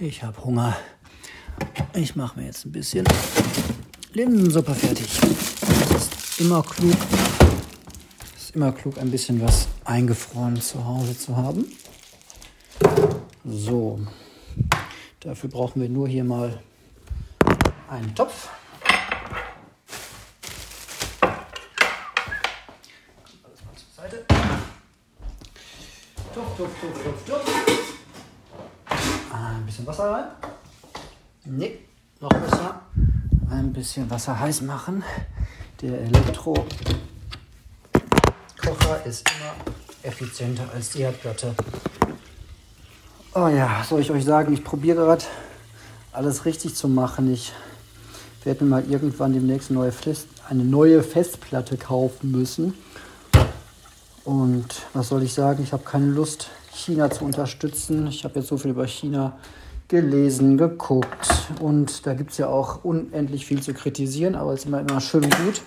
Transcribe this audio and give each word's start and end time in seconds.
Ich 0.00 0.22
habe 0.22 0.44
Hunger. 0.44 0.76
Ich 1.92 2.14
mache 2.14 2.38
mir 2.38 2.46
jetzt 2.46 2.64
ein 2.64 2.70
bisschen 2.70 3.04
Linsensuppe 4.12 4.72
fertig. 4.72 5.08
Das 5.20 6.06
ist 6.06 6.40
immer 6.40 6.62
klug. 6.62 6.96
Es 8.36 8.44
ist 8.44 8.54
immer 8.54 8.70
klug, 8.70 8.96
ein 8.98 9.10
bisschen 9.10 9.42
was 9.42 9.66
eingefroren 9.84 10.60
zu 10.60 10.84
Hause 10.84 11.18
zu 11.18 11.36
haben. 11.36 11.66
So, 13.44 13.98
dafür 15.18 15.50
brauchen 15.50 15.82
wir 15.82 15.88
nur 15.88 16.06
hier 16.06 16.22
mal 16.22 16.62
einen 17.90 18.14
Topf. 18.14 18.50
Alles 23.42 23.64
mal 23.64 23.74
zur 23.74 23.88
Seite. 23.96 24.24
Topf, 26.32 26.56
Topf, 26.56 26.70
Topf, 26.80 27.24
Topf. 27.26 27.50
Ein 29.30 29.66
bisschen 29.66 29.86
Wasser 29.86 30.10
rein. 30.10 30.24
Nee, 31.44 31.78
noch 32.20 32.30
besser. 32.30 32.82
Ein 33.50 33.72
bisschen 33.98 34.10
Wasser 34.10 34.38
heiß 34.38 34.60
machen. 34.62 35.02
Der 35.82 36.00
Elektrokocher 36.00 36.66
ist 39.04 39.28
immer 39.28 39.54
effizienter 40.02 40.64
als 40.72 40.90
die 40.90 41.00
Herdplatte. 41.00 41.54
Oh 43.34 43.48
ja, 43.48 43.84
soll 43.88 44.00
ich 44.00 44.10
euch 44.10 44.24
sagen, 44.24 44.52
ich 44.52 44.62
probiere 44.62 45.04
gerade 45.04 45.24
alles 46.12 46.44
richtig 46.44 46.76
zu 46.76 46.88
machen. 46.88 47.32
Ich 47.32 47.52
werde 48.44 48.64
mir 48.64 48.70
mal 48.70 48.84
irgendwann 48.88 49.32
demnächst 49.32 49.70
neue 49.70 49.92
Fest, 49.92 50.28
eine 50.48 50.64
neue 50.64 51.02
Festplatte 51.02 51.76
kaufen 51.76 52.30
müssen. 52.30 52.74
Und 54.24 54.82
was 54.92 55.08
soll 55.08 55.24
ich 55.24 55.34
sagen, 55.34 55.62
ich 55.62 55.72
habe 55.72 55.82
keine 55.84 56.06
Lust, 56.06 56.50
China 56.72 57.10
zu 57.10 57.24
unterstützen. 57.24 58.06
Ich 58.06 58.22
habe 58.24 58.38
jetzt 58.38 58.48
so 58.48 58.58
viel 58.58 58.70
über 58.70 58.86
China 58.86 59.36
gelesen, 59.88 60.58
geguckt 60.58 61.48
und 61.60 62.06
da 62.06 62.14
gibt 62.14 62.32
es 62.32 62.38
ja 62.38 62.48
auch 62.48 62.84
unendlich 62.84 63.46
viel 63.46 63.62
zu 63.62 63.72
kritisieren, 63.72 64.34
aber 64.34 64.52
es 64.52 64.60
ist 64.60 64.66
immer, 64.66 64.80
immer 64.80 65.00
schön 65.00 65.22
gut. 65.22 65.62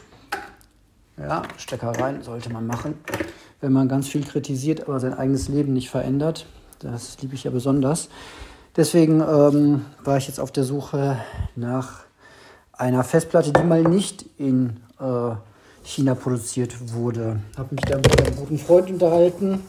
Ja, 1.18 1.44
Stecker 1.58 1.90
rein 2.00 2.22
sollte 2.22 2.52
man 2.52 2.66
machen, 2.66 2.96
wenn 3.59 3.73
man 3.73 3.88
ganz 3.90 4.08
viel 4.08 4.23
kritisiert, 4.23 4.88
aber 4.88 5.00
sein 5.00 5.14
eigenes 5.14 5.50
Leben 5.50 5.73
nicht 5.73 5.90
verändert. 5.90 6.46
Das 6.80 7.18
liebe 7.22 7.36
ich 7.36 7.44
ja 7.44 7.52
besonders. 7.52 8.09
Deswegen 8.76 9.22
ähm, 9.22 9.86
war 10.04 10.18
ich 10.18 10.28
jetzt 10.28 10.40
auf 10.40 10.52
der 10.52 10.64
Suche 10.64 11.18
nach 11.56 12.02
einer 12.74 13.03
Festplatte, 13.03 13.52
die 13.52 13.64
mal 13.64 13.84
nicht 13.84 14.26
in 14.38 14.78
äh, 15.00 15.36
China 15.84 16.16
produziert 16.16 16.94
wurde. 16.94 17.40
Habe 17.58 17.76
mich 17.76 17.86
da 17.86 17.98
mit 17.98 18.22
einem 18.22 18.36
guten 18.36 18.58
Freund 18.58 18.90
unterhalten 18.90 19.62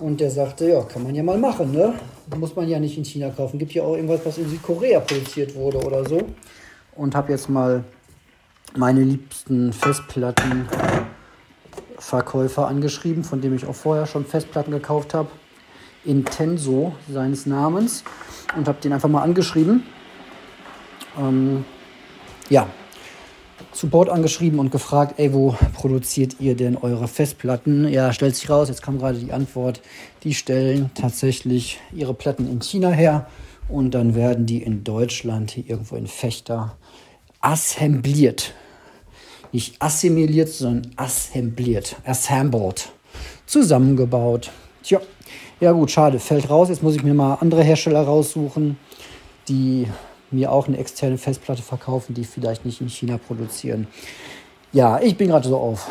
und 0.00 0.20
der 0.20 0.30
sagte, 0.30 0.68
ja, 0.70 0.82
kann 0.82 1.02
man 1.02 1.14
ja 1.14 1.22
mal 1.22 1.38
machen, 1.38 1.72
ne? 1.72 1.94
Muss 2.36 2.54
man 2.54 2.68
ja 2.68 2.78
nicht 2.78 2.98
in 2.98 3.04
China 3.04 3.30
kaufen. 3.30 3.58
Gibt 3.58 3.72
ja 3.72 3.82
auch 3.82 3.94
irgendwas, 3.94 4.20
was 4.24 4.38
in 4.38 4.48
Südkorea 4.48 5.00
produziert 5.00 5.54
wurde 5.54 5.78
oder 5.78 6.04
so. 6.04 6.20
Und 6.94 7.14
habe 7.14 7.32
jetzt 7.32 7.48
mal 7.48 7.84
meine 8.76 9.02
liebsten 9.02 9.72
Festplattenverkäufer 9.72 12.68
angeschrieben, 12.68 13.24
von 13.24 13.40
dem 13.40 13.54
ich 13.54 13.66
auch 13.66 13.74
vorher 13.74 14.06
schon 14.06 14.26
Festplatten 14.26 14.72
gekauft 14.72 15.14
habe. 15.14 15.30
Intenso 16.04 16.94
seines 17.10 17.46
Namens. 17.46 18.04
Und 18.56 18.68
habe 18.68 18.80
den 18.80 18.92
einfach 18.92 19.08
mal 19.08 19.22
angeschrieben. 19.22 19.84
Ähm, 21.18 21.64
ja, 22.50 22.68
Support 23.72 24.08
angeschrieben 24.08 24.58
und 24.58 24.70
gefragt, 24.70 25.14
ey, 25.18 25.32
wo 25.32 25.54
produziert 25.74 26.36
ihr 26.40 26.56
denn 26.56 26.76
eure 26.76 27.08
Festplatten? 27.08 27.88
Ja, 27.88 28.12
stellt 28.12 28.36
sich 28.36 28.48
raus, 28.48 28.68
jetzt 28.68 28.82
kam 28.82 28.98
gerade 28.98 29.18
die 29.18 29.32
Antwort, 29.32 29.80
die 30.24 30.34
stellen 30.34 30.90
tatsächlich 30.94 31.78
ihre 31.92 32.14
Platten 32.14 32.50
in 32.50 32.60
China 32.60 32.90
her 32.90 33.26
und 33.68 33.92
dann 33.92 34.14
werden 34.14 34.46
die 34.46 34.62
in 34.62 34.84
Deutschland 34.84 35.50
hier 35.52 35.68
irgendwo 35.68 35.96
in 35.96 36.06
Fechter 36.06 36.76
assembliert. 37.40 38.54
Nicht 39.52 39.80
assimiliert, 39.80 40.48
sondern 40.48 40.92
assembliert, 40.96 41.96
assembled, 42.04 42.90
zusammengebaut. 43.46 44.50
Tja, 44.82 45.00
ja 45.60 45.72
gut, 45.72 45.90
schade, 45.90 46.18
fällt 46.18 46.50
raus. 46.50 46.68
Jetzt 46.68 46.82
muss 46.82 46.96
ich 46.96 47.02
mir 47.02 47.14
mal 47.14 47.34
andere 47.34 47.62
Hersteller 47.62 48.02
raussuchen, 48.02 48.78
die 49.48 49.86
mir 50.30 50.52
auch 50.52 50.68
eine 50.68 50.78
externe 50.78 51.18
Festplatte 51.18 51.62
verkaufen, 51.62 52.14
die 52.14 52.24
vielleicht 52.24 52.64
nicht 52.64 52.80
in 52.80 52.88
China 52.88 53.18
produzieren. 53.18 53.86
Ja, 54.72 55.00
ich 55.00 55.16
bin 55.16 55.28
gerade 55.28 55.48
so 55.48 55.56
auf 55.56 55.90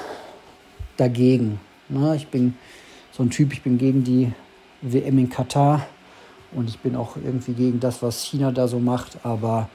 dagegen. 0.97 1.59
Ne? 1.89 2.15
Ich 2.15 2.27
bin 2.27 2.55
so 3.11 3.23
ein 3.23 3.29
Typ, 3.29 3.53
ich 3.53 3.63
bin 3.63 3.77
gegen 3.77 4.03
die 4.03 4.31
WM 4.81 5.17
in 5.17 5.29
Katar 5.29 5.85
und 6.51 6.69
ich 6.69 6.79
bin 6.79 6.95
auch 6.95 7.15
irgendwie 7.15 7.53
gegen 7.53 7.79
das, 7.79 8.01
was 8.01 8.23
China 8.23 8.51
da 8.51 8.67
so 8.67 8.79
macht, 8.79 9.17
aber 9.23 9.69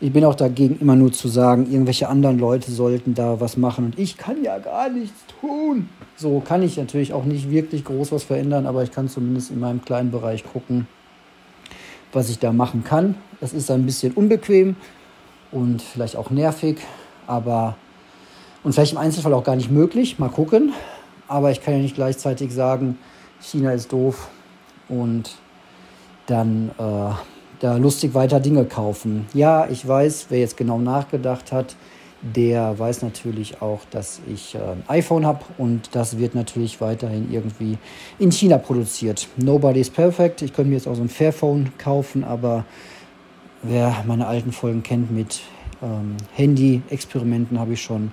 ich 0.00 0.12
bin 0.12 0.24
auch 0.24 0.36
dagegen, 0.36 0.78
immer 0.78 0.94
nur 0.94 1.12
zu 1.12 1.26
sagen, 1.26 1.66
irgendwelche 1.68 2.08
anderen 2.08 2.38
Leute 2.38 2.70
sollten 2.70 3.14
da 3.14 3.40
was 3.40 3.56
machen 3.56 3.86
und 3.86 3.98
ich 3.98 4.16
kann 4.16 4.44
ja 4.44 4.58
gar 4.58 4.88
nichts 4.88 5.24
tun. 5.40 5.88
So 6.16 6.40
kann 6.40 6.62
ich 6.62 6.76
natürlich 6.76 7.12
auch 7.12 7.24
nicht 7.24 7.50
wirklich 7.50 7.84
groß 7.84 8.12
was 8.12 8.22
verändern, 8.22 8.66
aber 8.66 8.84
ich 8.84 8.92
kann 8.92 9.08
zumindest 9.08 9.50
in 9.50 9.58
meinem 9.58 9.84
kleinen 9.84 10.12
Bereich 10.12 10.44
gucken, 10.44 10.86
was 12.12 12.28
ich 12.30 12.38
da 12.38 12.52
machen 12.52 12.84
kann. 12.84 13.14
Das 13.40 13.52
ist 13.52 13.70
ein 13.70 13.86
bisschen 13.86 14.12
unbequem 14.12 14.76
und 15.52 15.82
vielleicht 15.82 16.16
auch 16.16 16.30
nervig, 16.30 16.78
aber 17.26 17.76
und 18.64 18.72
vielleicht 18.72 18.92
im 18.92 18.98
Einzelfall 18.98 19.34
auch 19.34 19.44
gar 19.44 19.56
nicht 19.56 19.70
möglich. 19.70 20.18
Mal 20.18 20.28
gucken. 20.28 20.72
Aber 21.28 21.50
ich 21.50 21.62
kann 21.62 21.74
ja 21.74 21.80
nicht 21.80 21.94
gleichzeitig 21.94 22.52
sagen, 22.52 22.98
China 23.40 23.72
ist 23.72 23.92
doof 23.92 24.28
und 24.88 25.36
dann 26.26 26.70
äh, 26.78 27.12
da 27.60 27.76
lustig 27.76 28.14
weiter 28.14 28.40
Dinge 28.40 28.64
kaufen. 28.64 29.26
Ja, 29.34 29.68
ich 29.68 29.86
weiß, 29.86 30.26
wer 30.30 30.38
jetzt 30.38 30.56
genau 30.56 30.78
nachgedacht 30.78 31.52
hat, 31.52 31.76
der 32.22 32.78
weiß 32.78 33.02
natürlich 33.02 33.62
auch, 33.62 33.80
dass 33.90 34.20
ich 34.32 34.54
äh, 34.54 34.58
ein 34.58 34.82
iPhone 34.88 35.24
habe 35.24 35.44
und 35.56 35.90
das 35.92 36.18
wird 36.18 36.34
natürlich 36.34 36.80
weiterhin 36.80 37.32
irgendwie 37.32 37.78
in 38.18 38.32
China 38.32 38.58
produziert. 38.58 39.28
Nobody's 39.36 39.90
perfect. 39.90 40.42
Ich 40.42 40.52
könnte 40.52 40.70
mir 40.70 40.76
jetzt 40.76 40.88
auch 40.88 40.96
so 40.96 41.02
ein 41.02 41.08
Fairphone 41.08 41.70
kaufen, 41.78 42.24
aber 42.24 42.64
wer 43.62 44.04
meine 44.06 44.26
alten 44.26 44.52
Folgen 44.52 44.82
kennt 44.82 45.10
mit 45.10 45.40
ähm, 45.82 46.16
Handy-Experimenten, 46.34 47.58
habe 47.58 47.74
ich 47.74 47.82
schon 47.82 48.10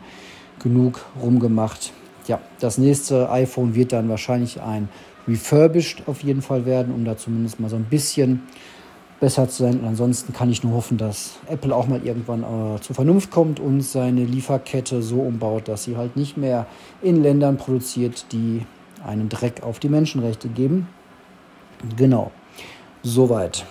genug 0.62 1.06
rumgemacht. 1.22 1.92
Ja, 2.28 2.40
das 2.60 2.78
nächste 2.78 3.30
iPhone 3.32 3.76
wird 3.76 3.92
dann 3.92 4.10
wahrscheinlich 4.10 4.62
ein 4.62 4.90
refurbished 5.28 6.08
auf 6.08 6.24
jeden 6.24 6.42
Fall 6.42 6.66
werden, 6.66 6.94
um 6.94 7.06
da 7.06 7.18
zumindest 7.18 7.60
mal 7.60 7.70
so 7.70 7.76
ein 7.76 7.86
bisschen 7.86 8.44
besser 9.20 9.48
zu 9.48 9.64
sein. 9.64 9.80
Und 9.80 9.86
ansonsten 9.86 10.34
kann 10.34 10.50
ich 10.50 10.64
nur 10.64 10.74
hoffen, 10.74 10.98
dass 10.98 11.38
Apple 11.48 11.76
auch 11.76 11.88
mal 11.88 12.06
irgendwann 12.06 12.44
äh, 12.44 12.82
zur 12.82 12.96
Vernunft 12.96 13.32
kommt 13.32 13.60
und 13.60 13.82
seine 13.82 14.24
Lieferkette 14.24 15.02
so 15.02 15.22
umbaut, 15.22 15.68
dass 15.68 15.84
sie 15.84 15.98
halt 15.98 16.16
nicht 16.16 16.38
mehr 16.38 16.68
in 17.02 17.22
Ländern 17.22 17.58
produziert, 17.58 18.32
die 18.32 18.66
einen 19.06 19.30
Dreck 19.30 19.64
auf 19.64 19.80
die 19.80 19.90
Menschenrechte 19.90 20.50
geben. 20.50 20.88
Genau. 21.96 22.32
Soweit. 23.04 23.66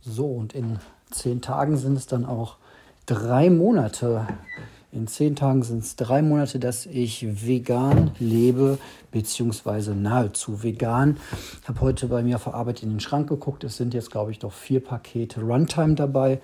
So, 0.00 0.26
und 0.26 0.54
in 0.54 0.78
zehn 1.10 1.40
Tagen 1.40 1.76
sind 1.76 1.96
es 1.96 2.06
dann 2.06 2.24
auch 2.24 2.56
drei 3.06 3.50
Monate 3.50 4.26
in 4.92 5.06
zehn 5.06 5.34
Tagen 5.34 5.62
sind 5.62 5.82
es 5.82 5.96
drei 5.96 6.20
Monate, 6.20 6.58
dass 6.58 6.84
ich 6.84 7.46
vegan 7.46 8.10
lebe, 8.18 8.78
beziehungsweise 9.10 9.94
nahezu 9.94 10.62
vegan. 10.62 11.16
Ich 11.62 11.68
habe 11.68 11.80
heute 11.80 12.08
bei 12.08 12.22
mir 12.22 12.38
verarbeitet 12.38 12.82
in 12.82 12.90
den 12.90 13.00
Schrank 13.00 13.28
geguckt. 13.28 13.64
Es 13.64 13.78
sind 13.78 13.94
jetzt, 13.94 14.10
glaube 14.10 14.30
ich, 14.30 14.38
doch 14.38 14.52
vier 14.52 14.84
Pakete 14.84 15.40
Runtime 15.40 15.94
dabei. 15.94 16.40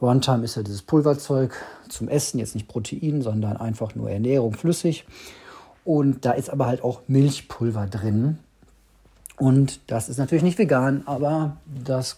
Runtime 0.00 0.42
ist 0.42 0.56
ja 0.56 0.62
dieses 0.62 0.80
Pulverzeug 0.80 1.54
zum 1.90 2.08
Essen, 2.08 2.38
jetzt 2.38 2.54
nicht 2.54 2.66
Protein, 2.66 3.20
sondern 3.20 3.58
einfach 3.58 3.94
nur 3.94 4.10
Ernährung 4.10 4.54
flüssig. 4.54 5.04
Und 5.84 6.24
da 6.24 6.32
ist 6.32 6.48
aber 6.48 6.66
halt 6.66 6.82
auch 6.82 7.02
Milchpulver 7.08 7.86
drin. 7.86 8.38
Und 9.36 9.80
das 9.88 10.08
ist 10.08 10.18
natürlich 10.18 10.44
nicht 10.44 10.58
vegan, 10.58 11.02
aber 11.04 11.56
das 11.66 12.16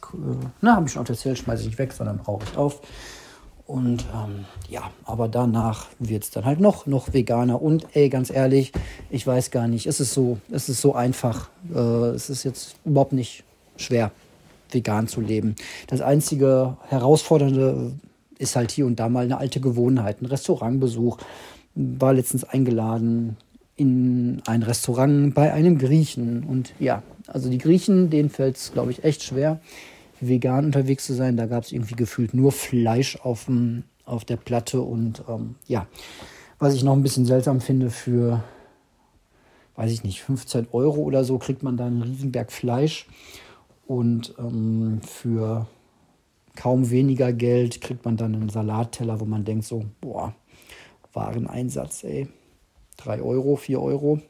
äh, 0.62 0.66
habe 0.66 0.86
ich 0.86 0.92
schon 0.92 1.06
erzählt, 1.06 1.38
schmeiße 1.38 1.62
ich 1.62 1.68
nicht 1.68 1.78
weg, 1.78 1.92
sondern 1.92 2.18
brauche 2.18 2.44
ich 2.44 2.56
auf. 2.56 2.80
Und 3.66 4.04
ähm, 4.14 4.44
ja, 4.68 4.90
aber 5.04 5.26
danach 5.26 5.88
wird 5.98 6.24
es 6.24 6.30
dann 6.30 6.44
halt 6.44 6.60
noch, 6.60 6.86
noch 6.86 7.14
veganer. 7.14 7.62
Und 7.62 7.86
ey, 7.94 8.10
ganz 8.10 8.30
ehrlich, 8.30 8.72
ich 9.10 9.26
weiß 9.26 9.50
gar 9.50 9.68
nicht, 9.68 9.86
es 9.86 10.00
ist 10.00 10.12
so, 10.12 10.38
es 10.50 10.66
so 10.66 10.94
einfach. 10.94 11.48
Äh, 11.74 11.78
es 11.78 12.28
ist 12.28 12.44
jetzt 12.44 12.76
überhaupt 12.84 13.14
nicht 13.14 13.44
schwer, 13.76 14.10
vegan 14.70 15.08
zu 15.08 15.22
leben. 15.22 15.56
Das 15.86 16.02
einzige 16.02 16.76
Herausfordernde 16.88 17.92
ist 18.38 18.54
halt 18.54 18.70
hier 18.70 18.84
und 18.84 19.00
da 19.00 19.08
mal 19.08 19.24
eine 19.24 19.38
alte 19.38 19.60
Gewohnheit, 19.60 20.20
ein 20.20 20.26
Restaurantbesuch. 20.26 21.16
War 21.74 22.12
letztens 22.12 22.44
eingeladen 22.44 23.38
in 23.76 24.42
ein 24.46 24.62
Restaurant 24.62 25.34
bei 25.34 25.52
einem 25.52 25.78
Griechen. 25.78 26.44
Und 26.44 26.74
ja, 26.78 27.02
also 27.26 27.48
die 27.48 27.58
Griechen, 27.58 28.10
denen 28.10 28.28
fällt 28.28 28.56
es, 28.56 28.72
glaube 28.72 28.90
ich, 28.90 29.04
echt 29.04 29.22
schwer 29.22 29.58
vegan 30.20 30.66
unterwegs 30.66 31.06
zu 31.06 31.14
sein. 31.14 31.36
Da 31.36 31.46
gab 31.46 31.64
es 31.64 31.72
irgendwie 31.72 31.94
gefühlt 31.94 32.34
nur 32.34 32.52
Fleisch 32.52 33.16
auf, 33.22 33.46
dem, 33.46 33.84
auf 34.04 34.24
der 34.24 34.36
Platte 34.36 34.80
und 34.80 35.24
ähm, 35.28 35.56
ja, 35.66 35.86
was 36.58 36.74
ich 36.74 36.84
noch 36.84 36.94
ein 36.94 37.02
bisschen 37.02 37.26
seltsam 37.26 37.60
finde 37.60 37.90
für 37.90 38.42
weiß 39.76 39.90
ich 39.90 40.04
nicht, 40.04 40.22
15 40.22 40.68
Euro 40.72 41.00
oder 41.00 41.24
so 41.24 41.38
kriegt 41.38 41.62
man 41.62 41.76
da 41.76 41.86
einen 41.86 42.02
Riesenberg 42.02 42.52
Fleisch. 42.52 43.06
Und 43.86 44.34
ähm, 44.38 45.00
für 45.02 45.66
kaum 46.56 46.90
weniger 46.90 47.32
Geld 47.32 47.80
kriegt 47.80 48.04
man 48.04 48.16
dann 48.16 48.34
einen 48.34 48.48
Salatteller, 48.48 49.20
wo 49.20 49.24
man 49.24 49.44
denkt 49.44 49.64
so, 49.64 49.84
boah, 50.00 50.34
Wareneinsatz, 51.12 52.04
ey. 52.04 52.28
3 52.98 53.20
Euro, 53.22 53.56
4 53.56 53.82
Euro. 53.82 54.20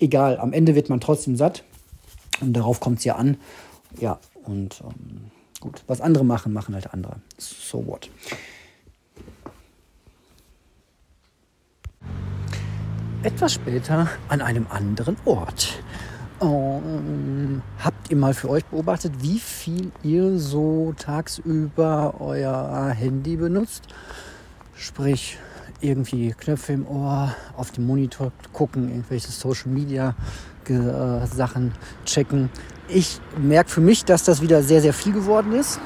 Egal, 0.00 0.38
am 0.38 0.52
Ende 0.52 0.74
wird 0.74 0.88
man 0.88 1.00
trotzdem 1.00 1.36
satt. 1.36 1.64
Und 2.40 2.52
darauf 2.52 2.80
kommt 2.80 2.98
es 2.98 3.04
ja 3.04 3.14
an. 3.14 3.36
Ja, 4.00 4.18
und 4.48 4.80
ähm, 4.80 5.30
gut, 5.60 5.82
was 5.86 6.00
andere 6.00 6.24
machen, 6.24 6.52
machen 6.52 6.74
halt 6.74 6.92
andere. 6.92 7.16
So 7.36 7.86
what. 7.86 8.10
Etwas 13.22 13.54
später 13.54 14.08
an 14.28 14.40
einem 14.40 14.66
anderen 14.70 15.16
Ort. 15.24 15.82
Ähm, 16.40 17.62
habt 17.78 18.10
ihr 18.10 18.16
mal 18.16 18.32
für 18.32 18.48
euch 18.48 18.64
beobachtet, 18.66 19.12
wie 19.20 19.40
viel 19.40 19.90
ihr 20.04 20.38
so 20.38 20.94
tagsüber 20.96 22.14
euer 22.20 22.90
Handy 22.90 23.36
benutzt? 23.36 23.88
Sprich, 24.76 25.36
irgendwie 25.80 26.32
Knöpfe 26.32 26.72
im 26.72 26.86
Ohr, 26.86 27.34
auf 27.56 27.72
dem 27.72 27.86
Monitor 27.86 28.32
gucken, 28.52 28.88
irgendwelche 28.88 29.30
Social 29.30 29.70
Media 29.70 30.14
äh, 30.68 31.26
Sachen 31.26 31.72
checken. 32.04 32.50
Ich 32.90 33.20
merke 33.36 33.68
für 33.68 33.82
mich, 33.82 34.06
dass 34.06 34.24
das 34.24 34.40
wieder 34.40 34.62
sehr, 34.62 34.80
sehr 34.80 34.94
viel 34.94 35.12
geworden 35.12 35.52
ist 35.52 35.78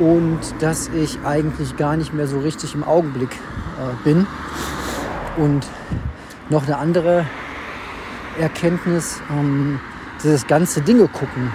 und 0.00 0.40
dass 0.58 0.88
ich 0.88 1.18
eigentlich 1.24 1.76
gar 1.76 1.96
nicht 1.96 2.12
mehr 2.12 2.26
so 2.26 2.40
richtig 2.40 2.74
im 2.74 2.82
Augenblick 2.82 3.30
äh, 3.30 4.02
bin. 4.02 4.26
Und 5.36 5.64
noch 6.50 6.66
eine 6.66 6.76
andere 6.76 7.24
Erkenntnis, 8.40 9.20
ähm, 9.30 9.78
dieses 10.22 10.44
ganze 10.48 10.80
Dinge 10.80 11.06
gucken 11.06 11.52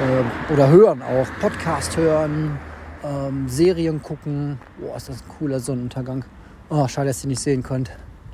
äh, 0.00 0.52
oder 0.52 0.68
hören 0.68 1.02
auch, 1.02 1.26
Podcast 1.38 1.98
hören, 1.98 2.58
ähm, 3.04 3.46
Serien 3.46 4.02
gucken. 4.02 4.58
Boah, 4.78 4.96
ist 4.96 5.10
das 5.10 5.22
ein 5.22 5.28
cooler 5.38 5.60
Sonnenuntergang. 5.60 6.24
Oh, 6.70 6.88
schade, 6.88 7.08
dass 7.08 7.22
ihr 7.24 7.28
nicht 7.28 7.42
sehen 7.42 7.62
könnt. 7.62 7.90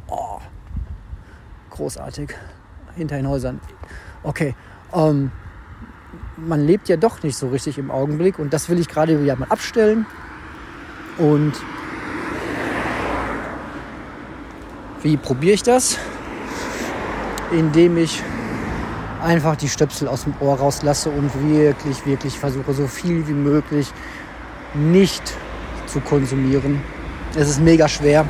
Oh, 0.06 0.38
großartig. 1.70 2.30
Hinter 2.94 3.16
den 3.16 3.28
Häusern. 3.28 3.60
Okay. 4.22 4.54
Ähm, 4.94 5.30
man 6.36 6.60
lebt 6.66 6.88
ja 6.88 6.96
doch 6.96 7.22
nicht 7.22 7.36
so 7.36 7.48
richtig 7.48 7.78
im 7.78 7.90
Augenblick 7.90 8.38
und 8.38 8.52
das 8.52 8.68
will 8.68 8.78
ich 8.78 8.88
gerade 8.88 9.22
wieder 9.22 9.36
mal 9.36 9.48
abstellen. 9.48 10.06
Und 11.18 11.52
wie 15.02 15.16
probiere 15.16 15.54
ich 15.54 15.62
das? 15.62 15.98
Indem 17.50 17.96
ich 17.96 18.22
einfach 19.22 19.56
die 19.56 19.68
Stöpsel 19.68 20.08
aus 20.08 20.24
dem 20.24 20.34
Ohr 20.40 20.58
rauslasse 20.58 21.10
und 21.10 21.30
wirklich, 21.48 22.04
wirklich 22.06 22.38
versuche, 22.38 22.72
so 22.72 22.86
viel 22.86 23.26
wie 23.28 23.34
möglich 23.34 23.92
nicht 24.74 25.22
zu 25.86 26.00
konsumieren. 26.00 26.80
Es 27.36 27.48
ist 27.48 27.60
mega 27.60 27.88
schwer 27.88 28.26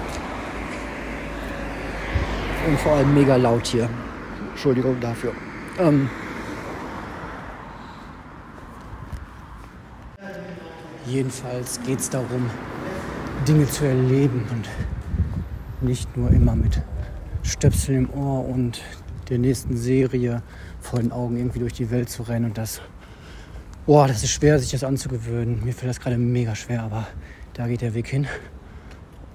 und 2.67 2.79
vor 2.81 2.93
allem 2.93 3.15
mega 3.15 3.37
laut 3.37 3.67
hier. 3.67 3.88
Entschuldigung 4.50 5.00
dafür. 5.00 5.32
Ähm 5.79 6.11
jedenfalls 11.12 11.81
geht 11.82 12.00
es 12.00 12.11
darum, 12.11 12.49
Dinge 13.47 13.69
zu 13.69 13.85
erleben 13.85 14.44
und 14.50 15.87
nicht 15.87 16.17
nur 16.17 16.31
immer 16.31 16.56
mit 16.56 16.81
Stöpsel 17.43 17.97
im 17.97 18.11
Ohr 18.11 18.49
und 18.49 18.81
der 19.29 19.38
nächsten 19.38 19.76
Serie 19.76 20.43
vor 20.81 21.00
den 21.00 21.12
Augen 21.12 21.37
irgendwie 21.37 21.59
durch 21.59 21.75
die 21.75 21.91
Welt 21.91 22.09
zu 22.09 22.23
rennen 22.23 22.47
und 22.47 22.59
das, 22.59 22.81
boah, 23.85 24.09
das 24.09 24.23
ist 24.23 24.31
schwer, 24.31 24.59
sich 24.59 24.70
das 24.70 24.85
anzugewöhnen. 24.85 25.64
Mir 25.64 25.73
fällt 25.75 25.91
das 25.91 26.00
gerade 26.00 26.17
mega 26.17 26.55
schwer, 26.55 26.82
aber 26.82 27.06
da 27.55 27.67
geht 27.67 27.82
der 27.82 27.94
Weg 27.94 28.08
hin. 28.08 28.26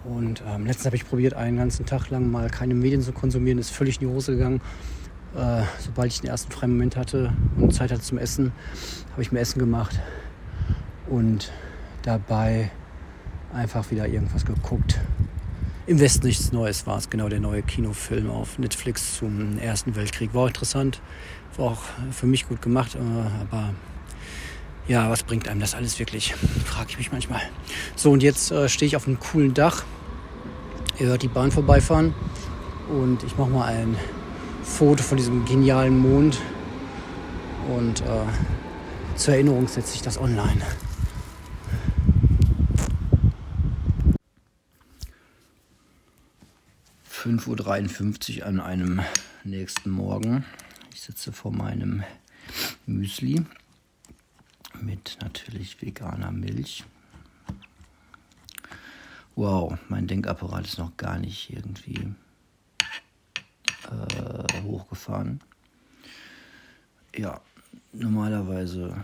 Und 0.04 0.42
ähm, 0.48 0.66
letztens 0.66 0.86
habe 0.86 0.96
ich 0.96 1.08
probiert, 1.08 1.34
einen 1.34 1.58
ganzen 1.58 1.86
Tag 1.86 2.10
lang 2.10 2.32
mal 2.32 2.50
keine 2.50 2.74
Medien 2.74 3.02
zu 3.02 3.12
konsumieren. 3.12 3.60
Ist 3.60 3.72
völlig 3.72 4.02
in 4.02 4.08
die 4.08 4.14
Hose 4.14 4.34
gegangen. 4.34 4.62
Äh, 5.36 5.64
sobald 5.80 6.12
ich 6.12 6.22
den 6.22 6.30
ersten 6.30 6.52
freien 6.52 6.72
Moment 6.72 6.96
hatte 6.96 7.34
und 7.58 7.74
Zeit 7.74 7.92
hatte 7.92 8.02
zum 8.02 8.18
Essen, 8.18 8.54
habe 9.12 9.22
ich 9.22 9.32
mir 9.32 9.40
Essen 9.40 9.60
gemacht 9.60 10.00
und 11.10 11.52
dabei 12.08 12.72
einfach 13.54 13.92
wieder 13.92 14.08
irgendwas 14.08 14.46
geguckt. 14.46 15.00
Im 15.86 16.00
Westen 16.00 16.28
nichts 16.28 16.52
Neues 16.52 16.88
war 16.88 16.98
es, 16.98 17.10
genau 17.10 17.30
der 17.30 17.40
neue 17.40 17.62
Kinofilm 17.62 18.30
auf 18.30 18.58
Netflix 18.58 19.18
zum 19.18 19.58
Ersten 19.58 19.96
Weltkrieg. 19.96 20.34
War 20.34 20.48
interessant, 20.48 21.02
war 21.56 21.72
auch 21.72 21.82
für 22.12 22.26
mich 22.26 22.48
gut 22.48 22.62
gemacht, 22.62 22.96
äh, 22.96 23.00
aber 23.42 23.74
ja, 24.88 25.10
was 25.10 25.24
bringt 25.24 25.48
einem 25.48 25.60
das 25.60 25.76
alles 25.76 26.00
wirklich? 26.00 26.34
Frage 26.66 26.88
ich 26.90 26.98
mich 26.98 27.12
manchmal. 27.12 27.42
So, 27.96 28.12
und 28.12 28.24
jetzt 28.24 28.52
äh, 28.52 28.68
stehe 28.70 28.88
ich 28.88 28.96
auf 28.96 29.08
einem 29.08 29.20
coolen 29.20 29.54
Dach 29.54 29.84
Ihr 31.00 31.08
hört 31.08 31.22
die 31.22 31.28
Bahn 31.28 31.52
vorbeifahren 31.52 32.16
und 32.90 33.24
ich 33.24 33.38
mache 33.38 33.52
mal 33.52 33.66
ein 33.66 33.96
Foto 34.64 35.04
von 35.04 35.18
diesem 35.18 35.46
genialen 35.46 36.00
Mond 36.00 36.40
und 37.78 38.02
äh, 38.02 38.04
zur 39.16 39.36
Erinnerung 39.36 39.68
setze 39.68 39.94
ich 39.94 40.02
das 40.02 40.20
online. 40.20 40.62
Fünf 47.28 47.46
Uhr 47.46 47.58
dreiundfünfzig 47.58 48.46
an 48.46 48.62
einem 48.62 49.02
nächsten 49.44 49.90
Morgen. 49.90 50.46
Ich 50.94 51.02
sitze 51.02 51.34
vor 51.34 51.52
meinem 51.52 52.06
Müsli 52.86 53.46
mit 54.80 55.18
natürlich 55.20 55.82
veganer 55.82 56.32
Milch 56.32 56.86
Wow, 59.36 59.78
mein 59.90 60.08
Denkapparat 60.08 60.68
ist 60.68 60.78
noch 60.78 60.96
gar 60.96 61.20
nicht 61.20 61.50
irgendwie 61.50 62.14
äh, 63.92 64.64
hochgefahren. 64.64 65.42
Ja, 67.14 67.42
normalerweise 67.92 69.04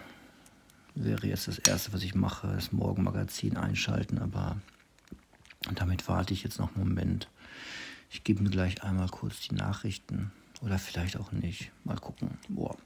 wäre 0.96 1.28
jetzt 1.28 1.50
das 1.50 1.58
Erste, 1.58 1.92
was 1.92 2.04
ich 2.04 2.16
mache, 2.16 2.54
das 2.56 2.72
Morgenmagazin 2.72 3.58
einschalten, 3.58 4.18
aber 4.18 4.56
damit 5.76 6.08
warte 6.08 6.34
ich 6.34 6.44
jetzt 6.44 6.60
noch 6.60 6.74
einen 6.74 6.88
Moment. 6.88 7.28
Ich 8.14 8.24
gebe 8.24 8.44
mir 8.44 8.52
gleich 8.52 8.84
einmal 8.84 9.10
kurz 9.10 9.40
die 9.40 9.56
Nachrichten 9.56 10.32
oder 10.62 10.78
vielleicht 10.78 11.18
auch 11.18 11.32
nicht. 11.32 11.72
Mal 11.84 11.98
gucken. 11.98 12.38
Boah. 12.48 12.78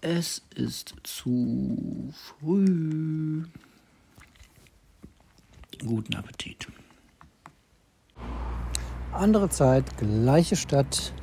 Es 0.00 0.42
ist 0.56 0.96
zu 1.04 2.12
früh. 2.12 3.44
Guten 5.78 6.16
Appetit. 6.16 6.66
Andere 9.12 9.48
Zeit, 9.50 9.96
gleiche 9.98 10.56
Stadt 10.56 11.14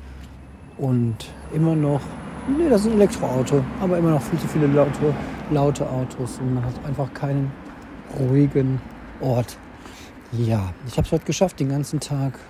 und 0.78 1.16
immer 1.52 1.76
noch, 1.76 2.00
nee, 2.48 2.70
das 2.70 2.80
ist 2.80 2.86
ein 2.86 2.94
Elektroauto, 2.94 3.62
aber 3.78 3.98
immer 3.98 4.12
noch 4.12 4.22
viel 4.22 4.38
zu 4.38 4.48
viele 4.48 4.68
laute, 4.68 5.14
laute 5.50 5.88
Autos 5.88 6.38
und 6.38 6.54
man 6.54 6.64
hat 6.64 6.82
einfach 6.86 7.12
keinen 7.12 7.52
ruhigen 8.18 8.80
Ort. 9.20 9.58
Ja, 10.32 10.72
ich 10.86 10.96
habe 10.96 11.06
es 11.06 11.12
heute 11.12 11.26
geschafft, 11.26 11.60
den 11.60 11.68
ganzen 11.68 12.00
Tag 12.00 12.40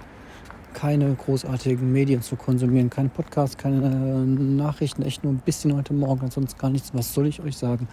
keine 0.75 1.15
großartigen 1.15 1.91
Medien 1.91 2.21
zu 2.21 2.37
konsumieren, 2.37 2.91
keinen 2.91 3.11
Podcast, 3.11 3.57
keine 3.57 4.27
Nachrichten, 4.27 5.03
echt 5.03 5.25
nur 5.25 5.33
ein 5.33 5.39
bisschen 5.39 5.75
heute 5.75 5.95
Morgen, 5.95 6.31
sonst 6.31 6.59
gar 6.59 6.69
nichts. 6.69 6.93
Was 6.93 7.15
soll 7.15 7.27
ich 7.27 7.41
euch 7.41 7.57
sagen? 7.57 7.89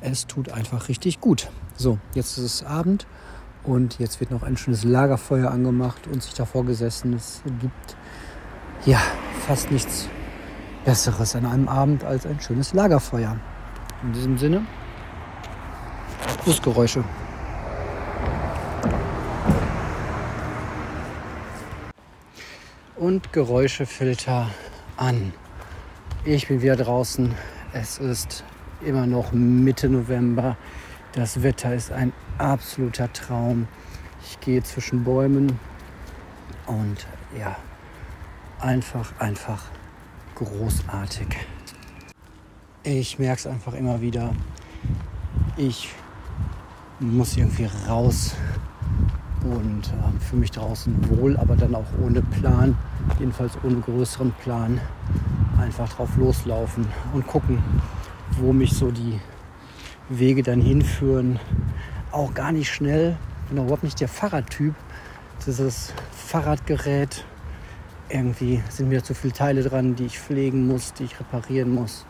Es 0.00 0.26
tut 0.26 0.52
einfach 0.52 0.88
richtig 0.88 1.20
gut. 1.20 1.48
So, 1.74 1.98
jetzt 2.14 2.38
ist 2.38 2.44
es 2.44 2.62
Abend 2.62 3.06
und 3.64 3.98
jetzt 3.98 4.20
wird 4.20 4.30
noch 4.30 4.44
ein 4.44 4.56
schönes 4.56 4.84
Lagerfeuer 4.84 5.50
angemacht 5.50 6.06
und 6.06 6.22
sich 6.22 6.34
davor 6.34 6.64
gesessen. 6.64 7.14
Es 7.14 7.42
gibt 7.60 7.96
ja 8.84 9.00
fast 9.46 9.72
nichts 9.72 10.08
Besseres 10.84 11.34
an 11.34 11.46
einem 11.46 11.68
Abend 11.68 12.04
als 12.04 12.26
ein 12.26 12.38
schönes 12.40 12.72
Lagerfeuer. 12.72 13.36
In 14.04 14.12
diesem 14.12 14.38
Sinne, 14.38 14.62
Busgeräusche. 16.44 17.02
Und 22.96 23.30
Geräuschefilter 23.34 24.48
an. 24.96 25.34
Ich 26.24 26.48
bin 26.48 26.62
wieder 26.62 26.76
draußen. 26.76 27.34
Es 27.74 27.98
ist 27.98 28.42
immer 28.82 29.06
noch 29.06 29.32
Mitte 29.32 29.90
November. 29.90 30.56
Das 31.12 31.42
Wetter 31.42 31.74
ist 31.74 31.92
ein 31.92 32.14
absoluter 32.38 33.12
Traum. 33.12 33.68
Ich 34.24 34.40
gehe 34.40 34.62
zwischen 34.62 35.04
Bäumen 35.04 35.58
und 36.66 37.06
ja, 37.38 37.56
einfach, 38.60 39.12
einfach 39.18 39.64
großartig. 40.34 41.28
Ich 42.82 43.18
merke 43.18 43.40
es 43.40 43.46
einfach 43.46 43.74
immer 43.74 44.00
wieder. 44.00 44.34
Ich 45.58 45.90
muss 46.98 47.36
irgendwie 47.36 47.68
raus 47.86 48.34
und 49.52 49.88
äh, 49.88 50.20
fühle 50.24 50.40
mich 50.40 50.50
draußen 50.50 50.94
wohl, 51.10 51.36
aber 51.36 51.56
dann 51.56 51.74
auch 51.74 51.86
ohne 52.02 52.22
Plan, 52.22 52.76
jedenfalls 53.18 53.52
ohne 53.62 53.80
größeren 53.80 54.32
Plan, 54.42 54.80
einfach 55.58 55.88
drauf 55.92 56.16
loslaufen 56.16 56.86
und 57.12 57.26
gucken, 57.26 57.62
wo 58.32 58.52
mich 58.52 58.72
so 58.72 58.90
die 58.90 59.20
Wege 60.08 60.42
dann 60.42 60.60
hinführen. 60.60 61.38
Auch 62.12 62.34
gar 62.34 62.52
nicht 62.52 62.72
schnell, 62.72 63.16
bin 63.48 63.58
überhaupt 63.58 63.84
nicht 63.84 64.00
der 64.00 64.08
Fahrradtyp. 64.08 64.74
Dieses 65.46 65.92
Fahrradgerät, 66.12 67.24
irgendwie 68.08 68.62
sind 68.68 68.88
mir 68.88 69.02
zu 69.02 69.14
viele 69.14 69.32
Teile 69.32 69.62
dran, 69.62 69.96
die 69.96 70.06
ich 70.06 70.18
pflegen 70.18 70.66
muss, 70.66 70.92
die 70.92 71.04
ich 71.04 71.18
reparieren 71.18 71.74
muss. 71.74 72.06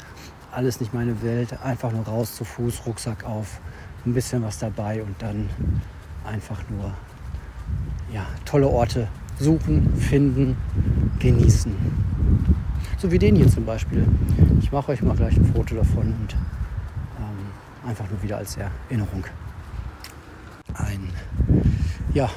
Alles 0.52 0.80
nicht 0.80 0.94
meine 0.94 1.22
Welt. 1.22 1.58
Einfach 1.62 1.92
nur 1.92 2.04
raus 2.04 2.34
zu 2.36 2.44
Fuß, 2.44 2.86
Rucksack 2.86 3.24
auf, 3.24 3.60
ein 4.04 4.14
bisschen 4.14 4.42
was 4.42 4.58
dabei 4.58 5.02
und 5.02 5.20
dann 5.20 5.50
einfach 6.24 6.62
nur 6.70 6.92
ja, 8.12 8.26
tolle 8.44 8.68
Orte 8.68 9.08
suchen, 9.38 9.94
finden, 9.96 10.56
genießen. 11.18 11.74
So 12.98 13.10
wie 13.10 13.18
den 13.18 13.36
hier 13.36 13.48
zum 13.48 13.64
Beispiel. 13.64 14.06
Ich 14.60 14.72
mache 14.72 14.92
euch 14.92 15.02
mal 15.02 15.16
gleich 15.16 15.36
ein 15.36 15.44
Foto 15.52 15.74
davon 15.74 16.14
und 16.20 16.34
ähm, 17.18 17.88
einfach 17.88 18.08
nur 18.10 18.22
wieder 18.22 18.38
als 18.38 18.56
Erinnerung. 18.56 19.24
Ein, 20.74 21.10
ja, 22.14 22.30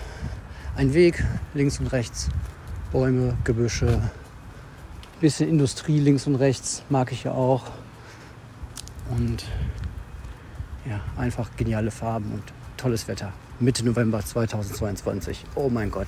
ein 0.76 0.94
Weg 0.94 1.24
links 1.54 1.80
und 1.80 1.88
rechts, 1.88 2.30
Bäume, 2.92 3.38
Gebüsche, 3.44 4.02
bisschen 5.20 5.50
Industrie 5.50 6.00
links 6.00 6.28
und 6.28 6.36
rechts 6.36 6.84
mag 6.90 7.12
ich 7.12 7.24
ja 7.24 7.32
auch. 7.32 7.64
Und 9.10 9.46
ja, 10.88 11.00
einfach 11.18 11.50
geniale 11.58 11.92
Farben 11.92 12.32
und 12.32 12.44
tolles 12.80 13.08
Wetter. 13.10 13.34
Mitte 13.60 13.86
November 13.86 14.24
2022. 14.24 15.46
Oh 15.56 15.70
mein 15.70 15.92
Gott. 15.92 16.08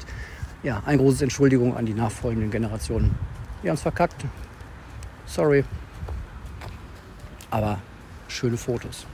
Ja, 0.64 0.82
ein 0.86 0.98
großes 0.98 1.22
Entschuldigung 1.22 1.76
an 1.76 1.86
die 1.86 1.94
nachfolgenden 1.94 2.50
Generationen. 2.50 3.14
Wir 3.62 3.72
haben 3.72 3.76
es 3.76 3.82
verkackt. 3.82 4.26
Sorry. 5.26 5.66
Aber 7.50 7.80
schöne 8.30 8.56
Fotos. 8.56 9.06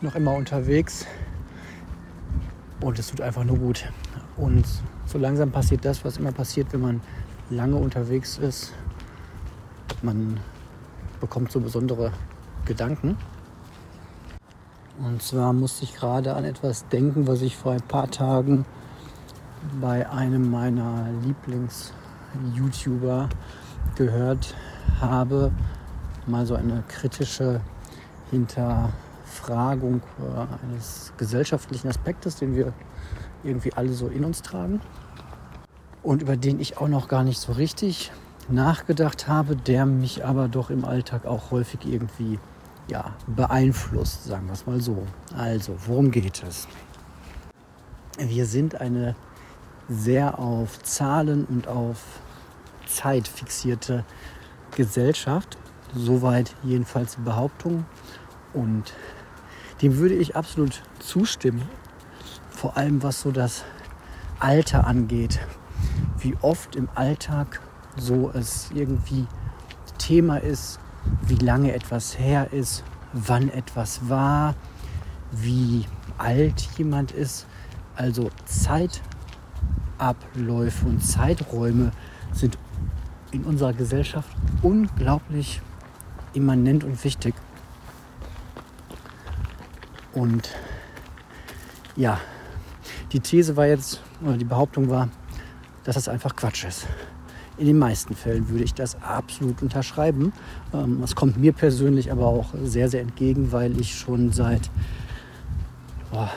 Noch 0.00 0.16
immer 0.16 0.32
unterwegs. 0.32 1.06
Und 2.80 2.98
es 2.98 3.06
tut 3.08 3.20
einfach 3.20 3.44
nur 3.44 3.58
gut. 3.58 3.84
Und 4.36 4.66
so 5.06 5.18
langsam 5.18 5.52
passiert 5.52 5.84
das, 5.84 6.04
was 6.04 6.16
immer 6.16 6.32
passiert, 6.32 6.72
wenn 6.72 6.80
man 6.80 7.00
lange 7.48 7.76
unterwegs 7.76 8.38
ist. 8.38 8.72
Man 10.02 10.40
bekommt 11.20 11.52
so 11.52 11.60
besondere 11.60 12.12
Gedanken. 12.64 13.16
Und 14.98 15.22
zwar 15.22 15.52
musste 15.52 15.84
ich 15.84 15.94
gerade 15.94 16.34
an 16.34 16.44
etwas 16.44 16.88
denken, 16.88 17.26
was 17.26 17.42
ich 17.42 17.56
vor 17.56 17.72
ein 17.72 17.82
paar 17.82 18.10
Tagen 18.10 18.64
bei 19.80 20.08
einem 20.08 20.48
meiner 20.50 21.08
Lieblings-YouTuber 21.22 23.28
gehört 23.94 24.54
habe. 25.00 25.52
Mal 26.26 26.46
so 26.46 26.54
eine 26.54 26.82
kritische 26.88 27.60
Hinterfragung 28.30 30.00
eines 30.62 31.12
gesellschaftlichen 31.18 31.88
Aspektes, 31.88 32.36
den 32.36 32.56
wir 32.56 32.72
irgendwie 33.44 33.74
alle 33.74 33.92
so 33.92 34.08
in 34.08 34.24
uns 34.24 34.40
tragen 34.42 34.80
und 36.02 36.22
über 36.22 36.36
den 36.36 36.60
ich 36.60 36.78
auch 36.78 36.88
noch 36.88 37.08
gar 37.08 37.24
nicht 37.24 37.38
so 37.38 37.52
richtig 37.52 38.12
nachgedacht 38.48 39.28
habe, 39.28 39.56
der 39.56 39.86
mich 39.86 40.24
aber 40.24 40.48
doch 40.48 40.70
im 40.70 40.84
Alltag 40.84 41.26
auch 41.26 41.50
häufig 41.50 41.80
irgendwie 41.84 42.38
ja, 42.88 43.14
beeinflusst, 43.26 44.24
sagen 44.24 44.46
wir 44.46 44.52
es 44.52 44.66
mal 44.66 44.80
so. 44.80 45.06
Also, 45.36 45.76
worum 45.86 46.10
geht 46.10 46.42
es? 46.42 46.68
Wir 48.18 48.46
sind 48.46 48.80
eine 48.80 49.14
sehr 49.88 50.38
auf 50.38 50.82
Zahlen 50.82 51.44
und 51.46 51.68
auf 51.68 52.02
Zeit 52.86 53.28
fixierte 53.28 54.04
Gesellschaft. 54.74 55.58
Soweit 55.94 56.54
jedenfalls 56.62 57.16
die 57.16 57.22
Behauptung. 57.22 57.84
Und 58.52 58.94
dem 59.82 59.98
würde 59.98 60.14
ich 60.14 60.36
absolut 60.36 60.82
zustimmen. 60.98 61.62
Vor 62.50 62.76
allem 62.76 63.02
was 63.02 63.20
so 63.20 63.30
das 63.30 63.64
Alter 64.40 64.86
angeht. 64.86 65.40
Wie 66.18 66.36
oft 66.40 66.76
im 66.76 66.88
Alltag 66.94 67.60
so 67.96 68.30
es 68.32 68.70
irgendwie 68.74 69.26
Thema 69.98 70.38
ist, 70.38 70.78
wie 71.22 71.36
lange 71.36 71.74
etwas 71.74 72.18
her 72.18 72.52
ist, 72.52 72.84
wann 73.12 73.48
etwas 73.48 74.08
war, 74.08 74.54
wie 75.32 75.86
alt 76.18 76.68
jemand 76.76 77.12
ist. 77.12 77.46
Also 77.94 78.30
Zeitabläufe 78.44 80.86
und 80.86 81.00
Zeiträume 81.00 81.92
sind 82.32 82.58
in 83.32 83.44
unserer 83.44 83.72
Gesellschaft 83.72 84.28
unglaublich 84.62 85.60
immanent 86.34 86.84
und 86.84 87.02
wichtig. 87.04 87.34
Und 90.12 90.50
ja, 91.96 92.20
die 93.12 93.20
These 93.20 93.56
war 93.56 93.66
jetzt, 93.66 94.02
oder 94.22 94.36
die 94.36 94.44
Behauptung 94.44 94.88
war, 94.88 95.08
dass 95.84 95.94
das 95.94 96.08
einfach 96.08 96.34
Quatsch 96.36 96.64
ist. 96.64 96.86
In 97.58 97.66
den 97.66 97.78
meisten 97.78 98.14
Fällen 98.14 98.48
würde 98.50 98.64
ich 98.64 98.74
das 98.74 99.00
absolut 99.02 99.62
unterschreiben. 99.62 100.32
Ähm, 100.74 100.98
das 101.00 101.14
kommt 101.14 101.38
mir 101.38 101.52
persönlich 101.52 102.12
aber 102.12 102.26
auch 102.26 102.52
sehr, 102.64 102.88
sehr 102.88 103.00
entgegen, 103.00 103.50
weil 103.52 103.80
ich 103.80 103.94
schon 103.94 104.30
seit, 104.32 104.70
oh, 106.12 106.28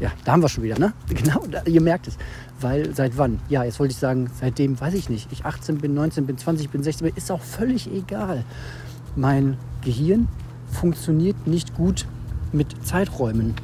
ja, 0.00 0.12
da 0.24 0.32
haben 0.32 0.42
wir 0.42 0.48
schon 0.48 0.62
wieder, 0.62 0.78
ne? 0.78 0.92
Genau, 1.08 1.44
da, 1.50 1.62
ihr 1.64 1.80
merkt 1.80 2.06
es. 2.06 2.16
Weil 2.60 2.94
seit 2.94 3.18
wann? 3.18 3.40
Ja, 3.48 3.64
jetzt 3.64 3.80
wollte 3.80 3.92
ich 3.92 3.98
sagen, 3.98 4.30
seitdem 4.38 4.80
weiß 4.80 4.94
ich 4.94 5.08
nicht. 5.08 5.32
Ich 5.32 5.44
18 5.44 5.78
bin, 5.78 5.94
19 5.94 6.26
bin, 6.26 6.38
20 6.38 6.70
bin, 6.70 6.82
16 6.82 7.06
bin, 7.06 7.16
ist 7.16 7.30
auch 7.30 7.40
völlig 7.40 7.92
egal. 7.92 8.44
Mein 9.16 9.56
Gehirn 9.84 10.28
funktioniert 10.70 11.46
nicht 11.46 11.74
gut 11.74 12.06
mit 12.52 12.86
Zeiträumen 12.86 13.54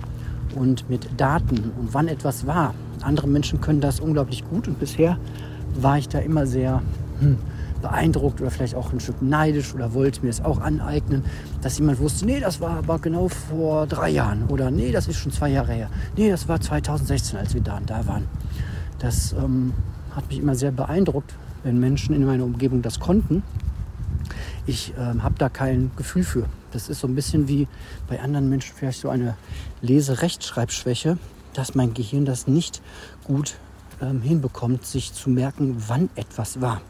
und 0.55 0.88
mit 0.88 1.09
Daten 1.17 1.73
und 1.79 1.95
wann 1.95 2.09
etwas 2.09 2.47
war. 2.47 2.75
Andere 3.03 3.26
Menschen 3.29 3.61
können 3.61 3.81
das 3.81 4.00
unglaublich 4.00 4.45
gut 4.49 4.69
und 4.69 4.79
bisher 4.79 5.19
war 5.75 5.99
ich 5.99 6.09
da 6.09 6.19
immer 6.19 6.47
sehr 6.47 6.83
hm, 7.21 7.38
beeindruckt 7.83 8.40
oder 8.40 8.50
vielleicht 8.50 8.75
auch 8.75 8.93
ein 8.93 9.00
Stück 9.00 9.21
neidisch 9.21 9.75
oder 9.75 9.93
wollte 9.93 10.23
mir 10.23 10.28
das 10.28 10.43
auch 10.43 10.61
aneignen, 10.61 11.25
dass 11.61 11.78
jemand 11.78 11.99
wusste, 11.99 12.25
nee, 12.25 12.40
das 12.40 12.61
war 12.61 12.78
aber 12.78 12.99
genau 12.99 13.28
vor 13.28 13.87
drei 13.87 14.09
Jahren 14.09 14.45
oder 14.49 14.71
nee, 14.71 14.90
das 14.90 15.07
ist 15.07 15.19
schon 15.19 15.33
zwei 15.33 15.50
Jahre 15.50 15.73
her. 15.73 15.90
Nee, 16.16 16.31
das 16.31 16.49
war 16.49 16.61
2016, 16.61 17.38
als 17.38 17.52
wir 17.52 17.61
da 17.61 17.76
und 17.76 17.90
da 17.90 18.07
waren. 18.07 18.26
Das 18.99 19.35
ähm, 19.35 19.75
hat 20.12 20.28
mich 20.28 20.38
immer 20.38 20.54
sehr 20.54 20.73
beeindruckt, 20.73 21.35
wenn 21.62 21.78
Menschen 21.78 22.14
in 22.14 22.25
meiner 22.25 22.45
Umgebung 22.45 22.81
das 22.81 23.00
konnten. 23.00 23.43
Ich 24.66 24.95
ähm, 24.99 25.23
habe 25.23 25.35
da 25.37 25.50
kein 25.50 25.90
Gefühl 25.97 26.25
für. 26.25 26.47
Das 26.73 26.88
ist 26.88 27.00
so 27.00 27.07
ein 27.07 27.14
bisschen 27.14 27.49
wie 27.49 27.69
bei 28.09 28.21
anderen 28.21 28.49
Menschen 28.49 28.75
vielleicht 28.75 29.00
so 29.00 29.11
eine 29.11 29.37
Leserechtschreibschwäche, 29.83 31.19
dass 31.52 31.75
mein 31.75 31.93
Gehirn 31.93 32.25
das 32.25 32.47
nicht 32.47 32.81
gut 33.25 33.57
ähm, 34.05 34.21
hinbekommt, 34.21 34.87
sich 34.87 35.13
zu 35.13 35.31
merken, 35.31 35.77
wann 35.89 36.11
etwas 36.15 36.61
war. 36.61 36.81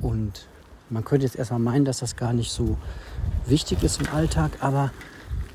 Und 0.00 0.48
man 0.90 1.04
könnte 1.04 1.24
jetzt 1.26 1.36
erstmal 1.36 1.60
meinen, 1.60 1.84
dass 1.84 1.98
das 1.98 2.16
gar 2.16 2.32
nicht 2.32 2.50
so 2.50 2.76
wichtig 3.46 3.82
ist 3.82 4.00
im 4.00 4.08
Alltag, 4.12 4.52
aber 4.60 4.90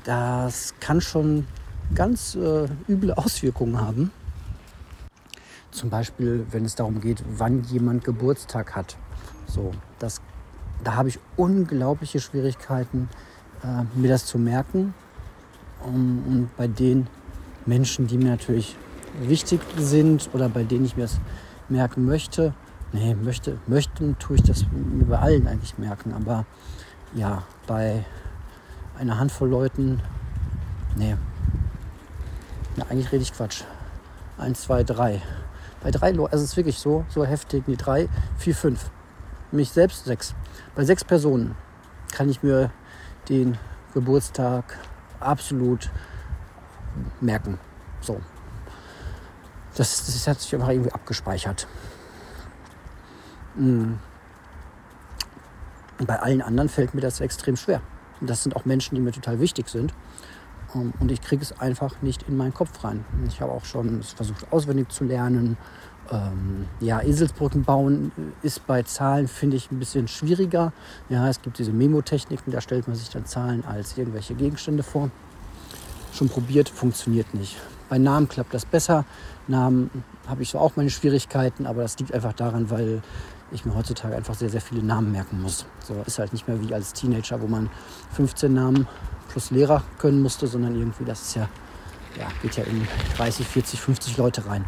das 0.04 0.74
kann 0.80 1.00
schon 1.00 1.46
ganz 1.94 2.34
äh, 2.34 2.68
üble 2.88 3.12
Auswirkungen 3.12 3.80
haben. 3.80 4.10
Zum 5.70 5.90
Beispiel, 5.90 6.46
wenn 6.50 6.64
es 6.64 6.74
darum 6.74 7.00
geht, 7.00 7.22
wann 7.36 7.62
jemand 7.64 8.04
Geburtstag 8.04 8.74
hat. 8.74 8.96
So, 9.46 9.72
das, 9.98 10.20
da 10.82 10.94
habe 10.94 11.10
ich 11.10 11.18
unglaubliche 11.36 12.20
Schwierigkeiten, 12.20 13.08
äh, 13.62 13.84
mir 13.98 14.08
das 14.08 14.26
zu 14.26 14.38
merken. 14.38 14.94
Um, 15.84 16.24
und 16.26 16.56
bei 16.56 16.66
den 16.66 17.06
Menschen, 17.64 18.08
die 18.08 18.18
mir 18.18 18.30
natürlich 18.30 18.76
wichtig 19.20 19.60
sind 19.76 20.30
oder 20.32 20.48
bei 20.48 20.62
denen 20.62 20.84
ich 20.84 20.96
mir 20.96 21.04
das 21.04 21.20
merken 21.68 22.04
möchte. 22.04 22.54
Nee, 22.92 23.14
möchte, 23.14 23.58
möchten 23.66 24.18
tue 24.18 24.36
ich 24.36 24.42
das 24.42 24.64
mir 24.70 25.04
bei 25.04 25.18
allen 25.18 25.46
eigentlich 25.46 25.76
merken, 25.76 26.14
aber 26.14 26.46
ja, 27.14 27.42
bei 27.66 28.04
einer 28.98 29.18
Handvoll 29.18 29.50
Leuten, 29.50 30.00
nee. 30.96 31.16
Ja, 32.76 32.84
eigentlich 32.88 33.12
rede 33.12 33.22
ich 33.22 33.32
Quatsch. 33.32 33.62
Eins, 34.38 34.62
zwei, 34.62 34.84
drei. 34.84 35.20
Bei 35.82 35.90
drei 35.90 36.12
Leuten, 36.12 36.32
also 36.32 36.44
es 36.44 36.52
ist 36.52 36.56
wirklich 36.56 36.78
so, 36.78 37.04
so 37.08 37.24
heftig, 37.24 37.64
nee, 37.66 37.76
drei, 37.76 38.08
vier, 38.38 38.54
fünf. 38.54 38.90
Mich 39.52 39.70
selbst 39.70 40.04
sechs. 40.04 40.34
Bei 40.74 40.84
sechs 40.84 41.04
Personen 41.04 41.54
kann 42.12 42.28
ich 42.28 42.42
mir 42.42 42.70
den 43.28 43.58
Geburtstag 43.94 44.78
absolut 45.20 45.90
merken. 47.20 47.58
So, 48.00 48.20
das, 49.78 50.06
das 50.06 50.26
hat 50.26 50.40
sich 50.40 50.54
einfach 50.54 50.68
irgendwie 50.68 50.92
abgespeichert. 50.92 51.66
Und 53.56 53.98
hm. 55.98 56.06
bei 56.06 56.18
allen 56.18 56.42
anderen 56.42 56.68
fällt 56.68 56.94
mir 56.94 57.00
das 57.00 57.20
extrem 57.20 57.56
schwer. 57.56 57.80
Und 58.20 58.28
das 58.28 58.42
sind 58.42 58.56
auch 58.56 58.64
Menschen, 58.64 58.94
die 58.94 59.00
mir 59.00 59.12
total 59.12 59.40
wichtig 59.40 59.68
sind. 59.68 59.94
Ähm, 60.74 60.92
und 60.98 61.12
ich 61.12 61.20
kriege 61.20 61.42
es 61.42 61.58
einfach 61.60 62.02
nicht 62.02 62.24
in 62.28 62.36
meinen 62.36 62.54
Kopf 62.54 62.82
rein. 62.82 63.04
Ich 63.28 63.40
habe 63.40 63.52
auch 63.52 63.64
schon 63.64 64.02
versucht, 64.02 64.52
auswendig 64.52 64.90
zu 64.90 65.04
lernen. 65.04 65.56
Ähm, 66.10 66.66
ja, 66.80 67.00
Eselsbrücken 67.00 67.64
bauen 67.64 68.12
ist 68.42 68.66
bei 68.66 68.82
Zahlen, 68.82 69.28
finde 69.28 69.56
ich, 69.56 69.70
ein 69.70 69.78
bisschen 69.78 70.08
schwieriger. 70.08 70.72
Ja, 71.08 71.28
es 71.28 71.40
gibt 71.42 71.58
diese 71.58 71.72
Memo-Techniken, 71.72 72.50
da 72.50 72.60
stellt 72.60 72.88
man 72.88 72.96
sich 72.96 73.10
dann 73.10 73.26
Zahlen 73.26 73.64
als 73.64 73.96
irgendwelche 73.96 74.34
Gegenstände 74.34 74.82
vor. 74.82 75.10
Schon 76.12 76.28
probiert, 76.28 76.68
funktioniert 76.68 77.34
nicht. 77.34 77.58
Bei 77.88 77.98
Namen 77.98 78.28
klappt 78.28 78.54
das 78.54 78.64
besser. 78.64 79.04
Namen 79.46 79.90
habe 80.26 80.42
ich 80.42 80.50
so 80.50 80.58
auch 80.58 80.76
meine 80.76 80.90
Schwierigkeiten, 80.90 81.66
aber 81.66 81.82
das 81.82 81.98
liegt 81.98 82.12
einfach 82.12 82.32
daran, 82.32 82.70
weil 82.70 83.02
ich 83.50 83.64
mir 83.64 83.74
heutzutage 83.74 84.14
einfach 84.14 84.34
sehr, 84.34 84.50
sehr 84.50 84.60
viele 84.60 84.82
Namen 84.82 85.12
merken 85.12 85.40
muss. 85.40 85.64
So 85.82 85.94
ist 86.06 86.18
halt 86.18 86.32
nicht 86.32 86.46
mehr 86.48 86.60
wie 86.60 86.74
als 86.74 86.92
Teenager, 86.92 87.40
wo 87.40 87.46
man 87.46 87.70
15 88.12 88.52
Namen 88.52 88.86
plus 89.30 89.50
Lehrer 89.50 89.82
können 89.98 90.20
musste, 90.20 90.46
sondern 90.46 90.76
irgendwie, 90.76 91.04
das 91.04 91.22
ist 91.22 91.36
ja, 91.36 91.48
ja, 92.18 92.26
geht 92.42 92.56
ja 92.56 92.64
in 92.64 92.86
30, 93.16 93.46
40, 93.46 93.80
50 93.80 94.16
Leute 94.18 94.46
rein. 94.46 94.64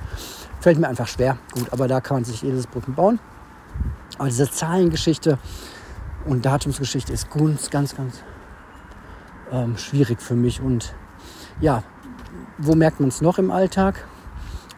Fällt 0.61 0.79
mir 0.79 0.89
einfach 0.89 1.09
schwer. 1.09 1.39
Gut, 1.53 1.73
aber 1.73 1.89
da 1.89 2.01
kann 2.01 2.19
man 2.19 2.25
sich 2.25 2.43
jedes 2.43 2.67
Brücken 2.67 2.95
bauen. 2.95 3.19
Aber 4.19 4.29
diese 4.29 4.51
Zahlengeschichte 4.51 5.39
und 6.27 6.45
Datumsgeschichte 6.45 7.13
ist 7.13 7.31
ganz, 7.31 7.71
ganz, 7.71 7.97
ganz 7.97 8.23
ähm, 9.51 9.77
schwierig 9.77 10.21
für 10.21 10.35
mich. 10.35 10.61
Und 10.61 10.95
ja, 11.61 11.83
wo 12.59 12.75
merkt 12.75 13.01
man 13.01 13.09
es 13.09 13.21
noch 13.21 13.39
im 13.39 13.51
Alltag? 13.51 14.07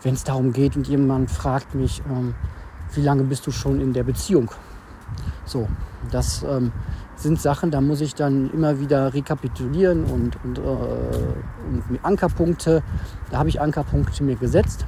Wenn 0.02 0.14
es 0.14 0.24
darum 0.24 0.52
geht 0.52 0.76
und 0.76 0.88
jemand 0.88 1.30
fragt 1.30 1.74
mich, 1.74 2.02
ähm, 2.08 2.34
wie 2.94 3.02
lange 3.02 3.24
bist 3.24 3.46
du 3.46 3.50
schon 3.50 3.80
in 3.80 3.92
der 3.92 4.04
Beziehung? 4.04 4.50
So, 5.44 5.68
das 6.10 6.42
ähm, 6.42 6.72
sind 7.16 7.40
Sachen, 7.40 7.70
da 7.70 7.80
muss 7.80 8.00
ich 8.00 8.14
dann 8.14 8.50
immer 8.52 8.80
wieder 8.80 9.14
rekapitulieren 9.14 10.04
und, 10.04 10.36
und, 10.44 10.58
äh, 10.58 10.62
und 10.62 12.04
Ankerpunkte, 12.04 12.82
da 13.30 13.38
habe 13.38 13.48
ich 13.48 13.60
Ankerpunkte 13.60 14.24
mir 14.24 14.36
gesetzt 14.36 14.86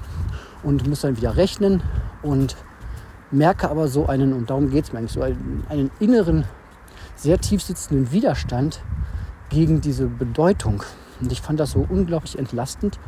und 0.62 0.88
muss 0.88 1.02
dann 1.02 1.16
wieder 1.16 1.36
rechnen 1.36 1.82
und 2.22 2.56
merke 3.30 3.70
aber 3.70 3.88
so 3.88 4.06
einen, 4.06 4.32
und 4.32 4.50
darum 4.50 4.70
geht 4.70 4.84
es 4.84 4.92
mir 4.92 5.00
eigentlich, 5.00 5.12
so 5.12 5.22
einen, 5.22 5.64
einen, 5.68 5.90
inneren, 6.00 6.44
sehr 7.16 7.38
tief 7.38 7.62
sitzenden 7.62 8.10
Widerstand 8.12 8.82
gegen 9.48 9.80
diese 9.80 10.06
Bedeutung. 10.06 10.82
Und 11.20 11.32
ich 11.32 11.40
fand 11.40 11.60
das 11.60 11.72
so 11.72 11.86
unglaublich 11.88 12.38
entlastend 12.38 12.98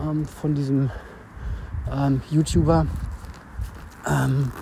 ähm, 0.00 0.26
von 0.26 0.54
diesem 0.54 0.90
ähm, 1.92 2.20
YouTuber. 2.30 2.86
Ähm, 4.06 4.52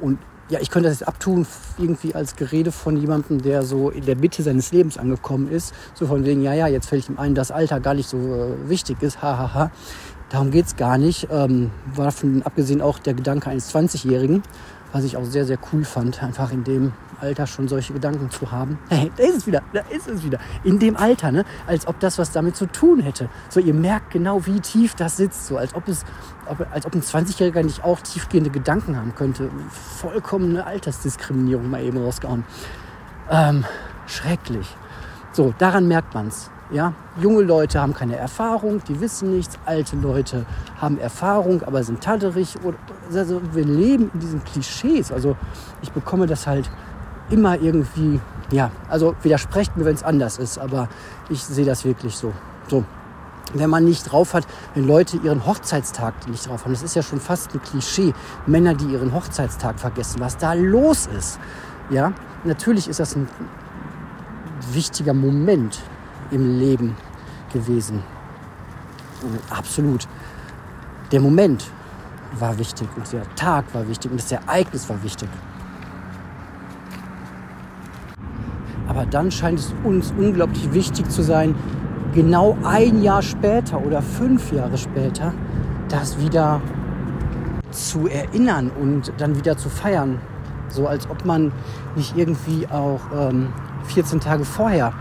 und 0.00 0.18
ja, 0.48 0.60
ich 0.60 0.70
könnte 0.70 0.88
das 0.88 1.00
jetzt 1.00 1.08
abtun, 1.08 1.46
irgendwie 1.78 2.14
als 2.14 2.36
Gerede 2.36 2.72
von 2.72 2.96
jemandem, 2.96 3.40
der 3.40 3.62
so 3.62 3.90
in 3.90 4.04
der 4.04 4.16
Mitte 4.16 4.42
seines 4.42 4.72
Lebens 4.72 4.98
angekommen 4.98 5.48
ist. 5.48 5.72
So 5.94 6.06
von 6.06 6.24
wegen, 6.24 6.42
ja, 6.42 6.52
ja, 6.52 6.66
jetzt 6.66 6.88
fällt 6.88 7.08
ihm 7.08 7.18
ein, 7.18 7.34
dass 7.34 7.50
Alter 7.50 7.80
gar 7.80 7.94
nicht 7.94 8.08
so 8.08 8.18
äh, 8.18 8.68
wichtig 8.68 9.02
ist, 9.02 9.22
hahaha. 9.22 9.54
Ha, 9.54 9.54
ha. 9.54 9.70
Darum 10.32 10.50
geht 10.50 10.64
es 10.64 10.76
gar 10.76 10.96
nicht. 10.96 11.28
Ähm, 11.30 11.70
war 11.94 12.06
davon 12.06 12.42
abgesehen 12.42 12.80
auch 12.80 12.98
der 12.98 13.12
Gedanke 13.12 13.50
eines 13.50 13.72
20-Jährigen, 13.74 14.42
was 14.92 15.04
ich 15.04 15.16
auch 15.16 15.24
sehr, 15.24 15.44
sehr 15.44 15.58
cool 15.72 15.84
fand, 15.84 16.22
einfach 16.22 16.52
in 16.52 16.64
dem 16.64 16.92
Alter 17.20 17.46
schon 17.46 17.68
solche 17.68 17.92
Gedanken 17.92 18.30
zu 18.30 18.50
haben. 18.50 18.78
Hey, 18.88 19.10
da 19.16 19.24
ist 19.24 19.36
es 19.38 19.46
wieder, 19.46 19.62
da 19.72 19.80
ist 19.90 20.06
es 20.06 20.22
wieder. 20.22 20.38
In 20.64 20.78
dem 20.78 20.96
Alter, 20.96 21.32
ne? 21.32 21.44
als 21.66 21.86
ob 21.86 21.98
das 22.00 22.18
was 22.18 22.30
damit 22.30 22.56
zu 22.56 22.66
tun 22.66 23.00
hätte. 23.00 23.28
So, 23.48 23.58
ihr 23.58 23.74
merkt 23.74 24.10
genau, 24.10 24.44
wie 24.46 24.60
tief 24.60 24.94
das 24.94 25.16
sitzt. 25.16 25.46
So, 25.46 25.56
als 25.56 25.74
ob 25.74 25.88
es, 25.88 26.04
als 26.70 26.86
ob 26.86 26.94
ein 26.94 27.02
20-Jähriger 27.02 27.62
nicht 27.62 27.84
auch 27.84 28.00
tiefgehende 28.00 28.50
Gedanken 28.50 28.96
haben 28.96 29.14
könnte. 29.14 29.50
Vollkommene 29.70 30.66
Altersdiskriminierung 30.66 31.70
mal 31.70 31.82
eben 31.82 31.98
rausgehauen. 31.98 32.44
Ähm, 33.30 33.64
schrecklich. 34.06 34.76
So, 35.32 35.54
daran 35.58 35.88
merkt 35.88 36.12
man 36.14 36.28
es. 36.28 36.50
Ja? 36.72 36.94
Junge 37.20 37.42
Leute 37.42 37.80
haben 37.80 37.92
keine 37.92 38.16
Erfahrung, 38.16 38.82
die 38.88 39.00
wissen 39.00 39.34
nichts. 39.36 39.58
Alte 39.66 39.96
Leute 39.96 40.46
haben 40.80 40.98
Erfahrung, 40.98 41.62
aber 41.62 41.84
sind 41.84 42.02
tatterig. 42.02 42.56
Also 43.12 43.40
wir 43.52 43.64
leben 43.64 44.10
in 44.14 44.20
diesen 44.20 44.42
Klischees. 44.44 45.12
Also 45.12 45.36
ich 45.82 45.92
bekomme 45.92 46.26
das 46.26 46.46
halt 46.46 46.70
immer 47.30 47.60
irgendwie, 47.60 48.20
ja, 48.50 48.70
also 48.88 49.14
widersprecht 49.22 49.76
mir, 49.76 49.84
wenn 49.84 49.94
es 49.94 50.02
anders 50.02 50.38
ist, 50.38 50.58
aber 50.58 50.88
ich 51.28 51.42
sehe 51.42 51.64
das 51.64 51.84
wirklich 51.84 52.16
so. 52.16 52.32
So. 52.68 52.84
Wenn 53.54 53.68
man 53.68 53.84
nicht 53.84 54.10
drauf 54.10 54.32
hat, 54.32 54.46
wenn 54.74 54.86
Leute 54.86 55.18
ihren 55.18 55.44
Hochzeitstag 55.44 56.26
nicht 56.28 56.48
drauf 56.48 56.64
haben, 56.64 56.72
das 56.72 56.82
ist 56.82 56.96
ja 56.96 57.02
schon 57.02 57.20
fast 57.20 57.52
ein 57.52 57.60
Klischee. 57.60 58.14
Männer, 58.46 58.72
die 58.74 58.86
ihren 58.86 59.12
Hochzeitstag 59.12 59.78
vergessen, 59.78 60.20
was 60.20 60.38
da 60.38 60.54
los 60.54 61.06
ist. 61.18 61.38
Ja, 61.90 62.12
natürlich 62.44 62.88
ist 62.88 62.98
das 62.98 63.14
ein 63.14 63.28
wichtiger 64.72 65.12
Moment 65.12 65.82
im 66.32 66.58
Leben 66.58 66.96
gewesen. 67.52 68.02
Absolut. 69.50 70.08
Der 71.12 71.20
Moment 71.20 71.70
war 72.38 72.58
wichtig 72.58 72.88
und 72.96 73.12
der 73.12 73.22
Tag 73.34 73.72
war 73.74 73.86
wichtig 73.88 74.10
und 74.10 74.20
das 74.20 74.32
Ereignis 74.32 74.88
war 74.88 75.02
wichtig. 75.02 75.28
Aber 78.88 79.06
dann 79.06 79.30
scheint 79.30 79.58
es 79.58 79.74
uns 79.84 80.12
unglaublich 80.18 80.72
wichtig 80.72 81.08
zu 81.10 81.22
sein, 81.22 81.54
genau 82.14 82.56
ein 82.64 83.02
Jahr 83.02 83.22
später 83.22 83.80
oder 83.80 84.02
fünf 84.02 84.52
Jahre 84.52 84.76
später 84.76 85.32
das 85.88 86.18
wieder 86.18 86.60
zu 87.70 88.06
erinnern 88.06 88.70
und 88.80 89.12
dann 89.18 89.36
wieder 89.36 89.56
zu 89.56 89.68
feiern. 89.68 90.18
So 90.68 90.86
als 90.86 91.08
ob 91.08 91.24
man 91.24 91.52
nicht 91.96 92.16
irgendwie 92.16 92.66
auch 92.68 93.00
ähm, 93.14 93.48
14 93.84 94.20
Tage 94.20 94.44
vorher 94.44 94.92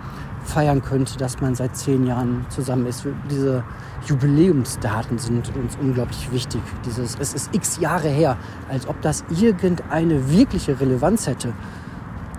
feiern 0.43 0.81
könnte, 0.81 1.17
dass 1.17 1.39
man 1.39 1.55
seit 1.55 1.75
zehn 1.75 2.05
Jahren 2.05 2.45
zusammen 2.49 2.85
ist. 2.87 3.05
Diese 3.29 3.63
Jubiläumsdaten 4.05 5.17
sind 5.17 5.51
uns 5.55 5.77
unglaublich 5.79 6.31
wichtig. 6.31 6.61
Dieses, 6.85 7.17
es 7.19 7.33
ist 7.33 7.53
x 7.53 7.79
Jahre 7.79 8.09
her, 8.09 8.37
als 8.69 8.87
ob 8.87 9.01
das 9.01 9.23
irgendeine 9.29 10.31
wirkliche 10.31 10.79
Relevanz 10.79 11.27
hätte. 11.27 11.53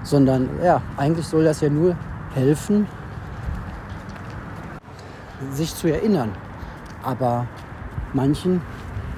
Sondern 0.02 0.48
ja, 0.62 0.82
eigentlich 0.96 1.26
soll 1.26 1.44
das 1.44 1.60
ja 1.60 1.68
nur 1.68 1.96
helfen, 2.34 2.86
sich 5.52 5.74
zu 5.74 5.88
erinnern. 5.88 6.32
Aber 7.02 7.46
manchen 8.12 8.60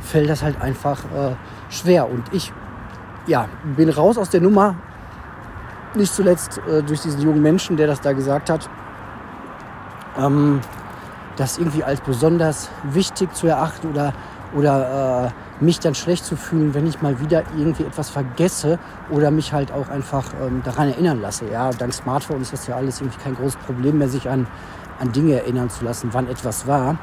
fällt 0.01 0.29
das 0.29 0.43
halt 0.43 0.61
einfach 0.61 1.05
äh, 1.05 1.35
schwer. 1.71 2.11
Und 2.11 2.23
ich 2.33 2.53
ja, 3.27 3.49
bin 3.77 3.89
raus 3.89 4.19
aus 4.19 4.31
der 4.31 4.41
Nummer. 4.41 4.77
Nicht 5.95 6.13
zuletzt 6.13 6.61
äh, 6.69 6.83
durch 6.83 7.03
diesen 7.03 7.21
jungen 7.23 7.43
Menschen, 7.43 7.77
der 7.77 7.87
das 7.87 8.01
da 8.01 8.13
gesagt 8.13 8.51
hat 8.51 8.69
ähm, 10.19 10.61
das 11.37 11.59
irgendwie 11.59 11.85
als 11.85 12.01
besonders 12.01 12.71
wichtig 12.85 13.35
zu 13.35 13.47
erachten 13.47 13.91
oder, 13.91 14.13
oder 14.55 15.33
äh, 15.61 15.65
mich 15.65 15.81
dann 15.81 15.95
schlecht 15.95 16.25
zu 16.25 16.37
fühlen, 16.37 16.75
wenn 16.75 16.87
ich 16.87 17.03
mal 17.03 17.21
wieder 17.21 17.43
irgendwie 17.57 17.85
etwas 17.85 18.11
vergesse 18.11 18.79
oder 19.11 19.31
mich 19.31 19.53
halt 19.53 19.73
auch 19.73 19.89
einfach 19.89 20.25
ähm, 20.41 20.63
daran 20.65 20.89
erinnern 20.89 21.21
lasse. 21.21 21.47
Ja, 21.51 21.71
dank 21.71 21.93
Smartphone 21.93 22.41
ist 22.41 22.53
das 22.53 22.67
ja 22.67 22.77
alles 22.77 23.01
irgendwie 23.01 23.19
kein 23.19 23.35
großes 23.35 23.57
Problem 23.67 23.99
mehr, 23.99 24.09
sich 24.09 24.29
an, 24.29 24.47
an 25.01 25.13
Dinge 25.13 25.35
erinnern 25.35 25.71
zu 25.71 25.85
lassen, 25.85 26.11
wann 26.13 26.29
etwas 26.29 26.67
war. 26.67 26.97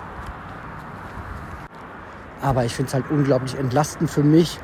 Aber 2.42 2.66
ich 2.66 2.74
finde 2.74 2.88
es 2.88 2.94
halt 2.94 3.06
unglaublich 3.12 3.58
entlastend 3.58 4.10
für 4.10 4.24
mich, 4.24 4.60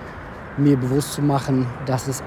mir 0.57 0.77
bewusst 0.77 1.13
zu 1.13 1.21
machen, 1.21 1.67
dass 1.85 2.07
es 2.07 2.23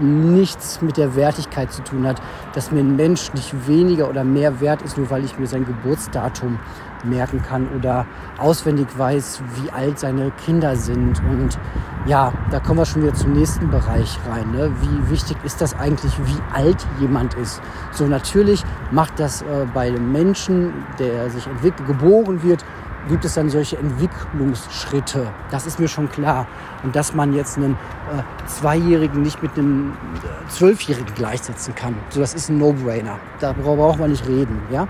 nichts 0.00 0.80
mit 0.82 0.96
der 0.96 1.14
Wertigkeit 1.16 1.72
zu 1.72 1.82
tun 1.82 2.06
hat, 2.06 2.20
dass 2.54 2.70
mir 2.70 2.80
ein 2.80 2.96
Mensch 2.96 3.32
nicht 3.34 3.66
weniger 3.66 4.08
oder 4.08 4.24
mehr 4.24 4.60
wert 4.60 4.82
ist, 4.82 4.96
nur 4.96 5.10
weil 5.10 5.24
ich 5.24 5.38
mir 5.38 5.46
sein 5.46 5.64
Geburtsdatum 5.64 6.58
merken 7.04 7.42
kann 7.42 7.68
oder 7.76 8.06
auswendig 8.38 8.86
weiß, 8.96 9.42
wie 9.56 9.70
alt 9.70 9.98
seine 9.98 10.30
Kinder 10.44 10.76
sind. 10.76 11.20
Und 11.24 11.58
ja, 12.06 12.32
da 12.50 12.60
kommen 12.60 12.78
wir 12.78 12.86
schon 12.86 13.02
wieder 13.02 13.14
zum 13.14 13.32
nächsten 13.32 13.70
Bereich 13.70 14.18
rein. 14.28 14.50
Ne? 14.52 14.70
Wie 14.80 15.10
wichtig 15.10 15.36
ist 15.44 15.60
das 15.60 15.74
eigentlich, 15.78 16.12
wie 16.24 16.40
alt 16.54 16.86
jemand 17.00 17.34
ist? 17.34 17.60
So 17.92 18.06
natürlich 18.06 18.64
macht 18.90 19.18
das 19.18 19.42
äh, 19.42 19.66
bei 19.72 19.88
einem 19.88 20.12
Menschen, 20.12 20.72
der 20.98 21.30
sich 21.30 21.46
entwickelt, 21.46 21.86
geboren 21.86 22.42
wird, 22.42 22.64
gibt 23.08 23.24
es 23.24 23.34
dann 23.34 23.50
solche 23.50 23.76
Entwicklungsschritte. 23.78 25.26
Das 25.50 25.66
ist 25.66 25.78
mir 25.80 25.88
schon 25.88 26.10
klar. 26.10 26.46
Und 26.82 26.94
dass 26.94 27.14
man 27.14 27.34
jetzt 27.34 27.56
einen 27.56 27.72
äh, 27.72 28.46
Zweijährigen 28.46 29.22
nicht 29.22 29.42
mit 29.42 29.56
einem 29.56 29.92
äh, 29.92 30.48
Zwölfjährigen 30.50 31.14
gleichsetzen 31.14 31.74
kann, 31.74 31.96
so 32.10 32.20
das 32.20 32.34
ist 32.34 32.48
ein 32.48 32.58
No-Brainer. 32.58 33.18
Da 33.40 33.52
braucht 33.52 33.98
man 33.98 34.10
nicht 34.10 34.26
reden. 34.26 34.60
Ja? 34.70 34.86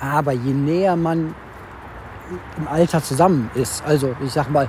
Aber 0.00 0.32
je 0.32 0.52
näher 0.52 0.96
man 0.96 1.34
im 2.56 2.68
Alter 2.68 3.02
zusammen 3.02 3.50
ist, 3.54 3.84
also 3.84 4.14
ich 4.24 4.32
sag 4.32 4.50
mal 4.50 4.68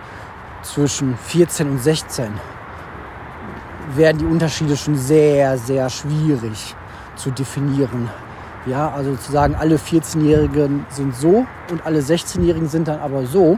zwischen 0.63 1.15
14 1.17 1.69
und 1.69 1.81
16, 1.81 2.31
werden 3.95 4.17
die 4.19 4.25
Unterschiede 4.25 4.77
schon 4.77 4.95
sehr, 4.95 5.57
sehr 5.57 5.89
schwierig 5.89 6.75
zu 7.15 7.31
definieren. 7.31 8.09
Ja, 8.65 8.91
also 8.91 9.15
zu 9.15 9.31
sagen, 9.31 9.55
alle 9.55 9.77
14-Jährigen 9.77 10.85
sind 10.89 11.15
so 11.15 11.45
und 11.71 11.85
alle 11.85 11.99
16-Jährigen 11.99 12.69
sind 12.69 12.87
dann 12.87 12.99
aber 12.99 13.25
so. 13.25 13.57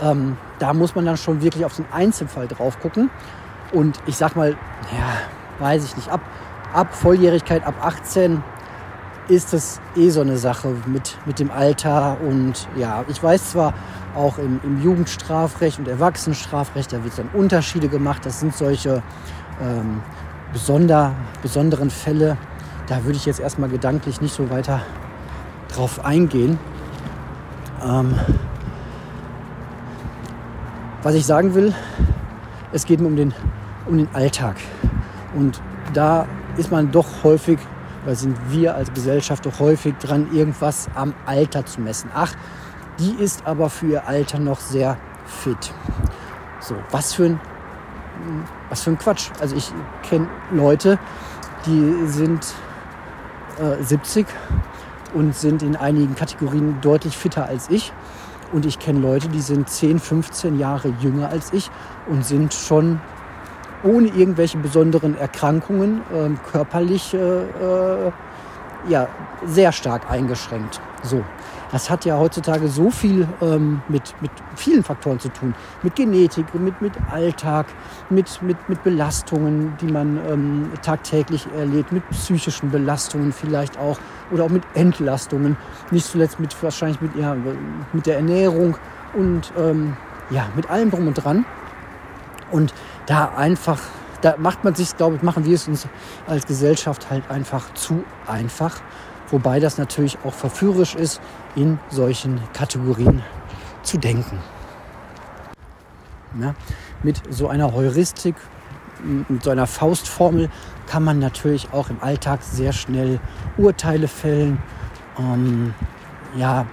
Ähm, 0.00 0.36
da 0.60 0.72
muss 0.72 0.94
man 0.94 1.06
dann 1.06 1.16
schon 1.16 1.42
wirklich 1.42 1.64
auf 1.64 1.74
den 1.74 1.86
Einzelfall 1.92 2.46
drauf 2.46 2.78
gucken. 2.80 3.10
Und 3.72 3.98
ich 4.06 4.16
sag 4.16 4.36
mal, 4.36 4.52
ja, 4.52 5.58
weiß 5.58 5.84
ich 5.84 5.96
nicht, 5.96 6.08
ab, 6.08 6.20
ab 6.72 6.94
Volljährigkeit, 6.94 7.66
ab 7.66 7.74
18 7.82 8.42
ist 9.28 9.52
es 9.52 9.80
eh 9.94 10.08
so 10.08 10.22
eine 10.22 10.38
Sache 10.38 10.74
mit, 10.86 11.18
mit 11.26 11.38
dem 11.38 11.50
Alter. 11.50 12.16
Und 12.20 12.68
ja, 12.76 13.04
ich 13.08 13.22
weiß 13.22 13.50
zwar 13.50 13.74
auch 14.14 14.38
im, 14.38 14.60
im 14.62 14.82
Jugendstrafrecht 14.82 15.78
und 15.78 15.88
Erwachsenenstrafrecht, 15.88 16.92
da 16.92 17.04
wird 17.04 17.18
dann 17.18 17.28
Unterschiede 17.34 17.88
gemacht. 17.88 18.24
Das 18.24 18.40
sind 18.40 18.54
solche 18.54 19.02
ähm, 19.60 20.00
besonder, 20.52 21.12
besonderen 21.42 21.90
Fälle. 21.90 22.36
Da 22.88 23.04
würde 23.04 23.16
ich 23.16 23.26
jetzt 23.26 23.40
erstmal 23.40 23.68
gedanklich 23.68 24.20
nicht 24.20 24.34
so 24.34 24.48
weiter 24.50 24.80
drauf 25.74 26.04
eingehen. 26.04 26.58
Ähm, 27.84 28.18
was 31.02 31.14
ich 31.14 31.26
sagen 31.26 31.54
will, 31.54 31.74
es 32.72 32.86
geht 32.86 33.00
mir 33.00 33.06
um 33.06 33.16
den, 33.16 33.34
um 33.86 33.98
den 33.98 34.08
Alltag. 34.14 34.56
Und 35.34 35.60
da 35.92 36.26
ist 36.56 36.70
man 36.70 36.90
doch 36.90 37.06
häufig 37.22 37.58
oder 38.04 38.14
sind 38.14 38.36
wir 38.50 38.74
als 38.74 38.92
Gesellschaft 38.92 39.44
doch 39.44 39.58
häufig 39.58 39.94
dran, 39.98 40.28
irgendwas 40.32 40.88
am 40.94 41.14
Alter 41.26 41.66
zu 41.66 41.82
messen. 41.82 42.10
Ach, 42.14 42.32
die 42.98 43.12
ist 43.22 43.46
aber 43.46 43.68
für 43.68 43.86
ihr 43.86 44.08
Alter 44.08 44.38
noch 44.38 44.60
sehr 44.60 44.96
fit. 45.26 45.74
So, 46.60 46.74
was 46.90 47.12
für 47.12 47.26
ein, 47.26 47.40
was 48.70 48.82
für 48.82 48.90
ein 48.90 48.98
Quatsch. 48.98 49.30
Also 49.40 49.56
ich 49.56 49.72
kenne 50.02 50.26
Leute, 50.50 50.98
die 51.66 52.06
sind 52.06 52.54
äh, 53.60 53.82
70 53.82 54.26
und 55.14 55.34
sind 55.34 55.62
in 55.62 55.76
einigen 55.76 56.14
Kategorien 56.14 56.80
deutlich 56.80 57.16
fitter 57.16 57.46
als 57.46 57.70
ich. 57.70 57.92
Und 58.52 58.64
ich 58.64 58.78
kenne 58.78 59.00
Leute, 59.00 59.28
die 59.28 59.40
sind 59.40 59.68
10, 59.68 59.98
15 59.98 60.58
Jahre 60.58 60.92
jünger 61.00 61.28
als 61.28 61.52
ich 61.52 61.70
und 62.08 62.24
sind 62.24 62.54
schon 62.54 63.00
ohne 63.84 64.08
irgendwelche 64.08 64.58
besonderen 64.58 65.16
Erkrankungen 65.16 66.00
äh, 66.12 66.30
körperlich 66.50 67.14
äh, 67.14 67.18
äh, 67.18 68.12
ja, 68.88 69.08
sehr 69.44 69.72
stark 69.72 70.10
eingeschränkt. 70.10 70.80
So. 71.02 71.24
Das 71.70 71.90
hat 71.90 72.06
ja 72.06 72.16
heutzutage 72.16 72.68
so 72.68 72.90
viel 72.90 73.28
ähm, 73.42 73.82
mit, 73.88 74.14
mit 74.22 74.30
vielen 74.56 74.82
Faktoren 74.82 75.20
zu 75.20 75.28
tun. 75.28 75.54
Mit 75.82 75.96
Genetik, 75.96 76.46
mit, 76.54 76.80
mit 76.80 76.94
Alltag, 77.10 77.66
mit, 78.08 78.40
mit, 78.40 78.56
mit 78.70 78.82
Belastungen, 78.82 79.76
die 79.78 79.92
man 79.92 80.18
ähm, 80.30 80.70
tagtäglich 80.82 81.46
erlebt, 81.54 81.92
mit 81.92 82.08
psychischen 82.10 82.70
Belastungen 82.70 83.32
vielleicht 83.32 83.78
auch 83.78 83.98
oder 84.30 84.44
auch 84.44 84.48
mit 84.48 84.62
Entlastungen. 84.74 85.58
Nicht 85.90 86.06
zuletzt 86.06 86.40
mit 86.40 86.60
wahrscheinlich 86.62 87.02
mit, 87.02 87.14
ja, 87.16 87.36
mit 87.92 88.06
der 88.06 88.16
Ernährung 88.16 88.78
und 89.12 89.52
ähm, 89.58 89.94
ja, 90.30 90.46
mit 90.56 90.70
allem 90.70 90.90
drum 90.90 91.06
und 91.06 91.14
dran. 91.14 91.44
Und 92.50 92.72
da 93.04 93.32
einfach, 93.36 93.80
da 94.20 94.34
macht 94.38 94.64
man 94.64 94.74
sich, 94.74 94.96
glaube 94.96 95.16
ich, 95.16 95.22
machen 95.22 95.44
wir 95.44 95.54
es 95.54 95.68
uns 95.68 95.86
als 96.26 96.46
Gesellschaft 96.46 97.10
halt 97.10 97.30
einfach 97.30 97.72
zu 97.74 98.04
einfach. 98.26 98.80
Wobei 99.30 99.60
das 99.60 99.78
natürlich 99.78 100.18
auch 100.24 100.32
verführerisch 100.32 100.94
ist, 100.94 101.20
in 101.54 101.78
solchen 101.90 102.40
Kategorien 102.52 103.22
zu 103.82 103.98
denken. 103.98 104.38
Ja, 106.40 106.54
mit 107.02 107.22
so 107.30 107.48
einer 107.48 107.72
Heuristik, 107.72 108.36
mit 109.28 109.42
so 109.42 109.50
einer 109.50 109.66
Faustformel 109.66 110.50
kann 110.86 111.04
man 111.04 111.18
natürlich 111.18 111.72
auch 111.72 111.90
im 111.90 112.02
Alltag 112.02 112.42
sehr 112.42 112.72
schnell 112.72 113.20
Urteile 113.56 114.08
fällen. 114.08 114.58
Ähm, 115.18 115.74
ja, 116.36 116.66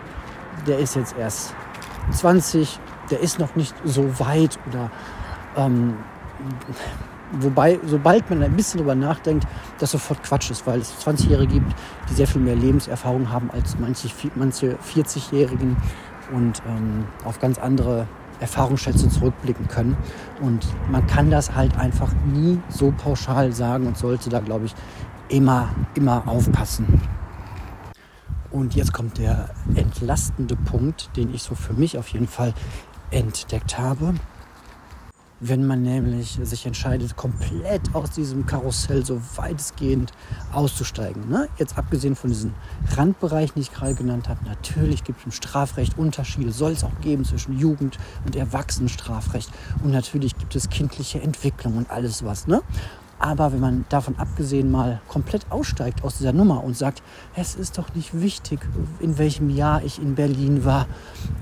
der 0.66 0.80
ist 0.80 0.96
jetzt 0.96 1.16
erst 1.18 1.54
20, 2.12 2.80
der 3.12 3.20
ist 3.20 3.40
noch 3.40 3.56
nicht 3.56 3.76
so 3.84 4.20
weit 4.20 4.58
oder 4.70 4.92
ähm, 5.58 5.98
wobei, 7.40 7.80
sobald 7.86 8.30
man 8.30 8.44
ein 8.44 8.56
bisschen 8.56 8.80
darüber 8.80 8.96
nachdenkt, 8.96 9.48
das 9.80 9.92
sofort 9.92 10.24
Quatsch 10.24 10.52
ist, 10.52 10.66
weil 10.68 10.80
es 10.80 10.94
20-Jährige 11.06 11.56
gibt, 11.56 11.76
die 12.10 12.14
sehr 12.14 12.28
viel 12.28 12.42
mehr 12.42 12.56
Lebenserfahrung 12.56 13.32
haben 13.32 13.52
als 13.52 13.78
manche, 13.80 14.10
manche 14.36 14.78
40-Jährigen 14.78 15.78
und 16.34 16.62
ähm, 16.68 17.06
auf 17.24 17.40
ganz 17.40 17.58
andere 17.58 18.08
Erfahrungsschätze 18.40 19.10
zurückblicken 19.10 19.68
können. 19.68 19.96
Und 20.42 20.66
man 20.92 21.06
kann 21.08 21.30
das 21.30 21.56
halt 21.56 21.78
einfach 21.78 22.12
nie 22.26 22.60
so 22.70 22.92
pauschal 22.92 23.52
sagen 23.54 23.88
und 23.88 23.98
sollte 23.98 24.30
da, 24.30 24.40
glaube 24.40 24.66
ich, 24.66 24.76
immer, 25.30 25.70
immer 25.96 26.28
aufpassen. 26.28 27.02
Und 28.52 28.76
jetzt 28.76 28.94
kommt 28.94 29.18
der 29.18 29.50
entlastende 29.76 30.56
Punkt, 30.56 31.10
den 31.18 31.34
ich 31.34 31.44
so 31.44 31.56
für 31.56 31.74
mich 31.74 31.98
auf 31.98 32.08
jeden 32.10 32.28
Fall 32.28 32.54
entdeckt 33.12 33.78
habe 33.78 34.14
wenn 35.48 35.66
man 35.66 35.82
nämlich 35.82 36.40
sich 36.44 36.66
entscheidet, 36.66 37.16
komplett 37.16 37.94
aus 37.94 38.12
diesem 38.12 38.46
Karussell 38.46 39.06
so 39.06 39.22
weitestgehend 39.36 40.12
auszusteigen. 40.52 41.30
Ne? 41.30 41.48
Jetzt 41.58 41.78
abgesehen 41.78 42.16
von 42.16 42.30
diesen 42.30 42.54
Randbereichen, 42.96 43.54
die 43.56 43.62
ich 43.62 43.74
gerade 43.74 43.96
genannt 43.96 44.30
habe, 44.30 44.44
natürlich 44.46 45.04
gibt 45.04 45.20
es 45.20 45.26
im 45.26 45.32
Strafrecht 45.32 45.98
Unterschiede, 45.98 46.52
soll 46.52 46.72
es 46.72 46.84
auch 46.84 47.00
geben 47.02 47.26
zwischen 47.26 47.58
Jugend- 47.58 47.98
und 48.26 48.36
Erwachsenenstrafrecht. 48.36 49.50
Und 49.84 49.92
natürlich 49.92 50.38
gibt 50.38 50.56
es 50.56 50.70
kindliche 50.70 51.22
Entwicklung 51.22 51.78
und 51.78 51.90
alles 51.90 52.24
was. 52.24 52.48
Ne? 52.48 52.62
Aber 53.20 53.54
wenn 53.54 53.60
man 53.60 53.86
davon 53.90 54.16
abgesehen 54.18 54.70
mal 54.70 55.02
komplett 55.08 55.50
aussteigt 55.50 56.04
aus 56.04 56.18
dieser 56.18 56.34
Nummer 56.34 56.64
und 56.64 56.76
sagt, 56.76 57.02
es 57.36 57.56
ist 57.56 57.78
doch 57.78 57.94
nicht 57.96 58.20
wichtig, 58.20 58.60
in 59.00 59.18
welchem 59.18 59.50
Jahr 59.50 59.84
ich 59.84 60.02
in 60.02 60.16
Berlin 60.16 60.66
war. 60.66 60.86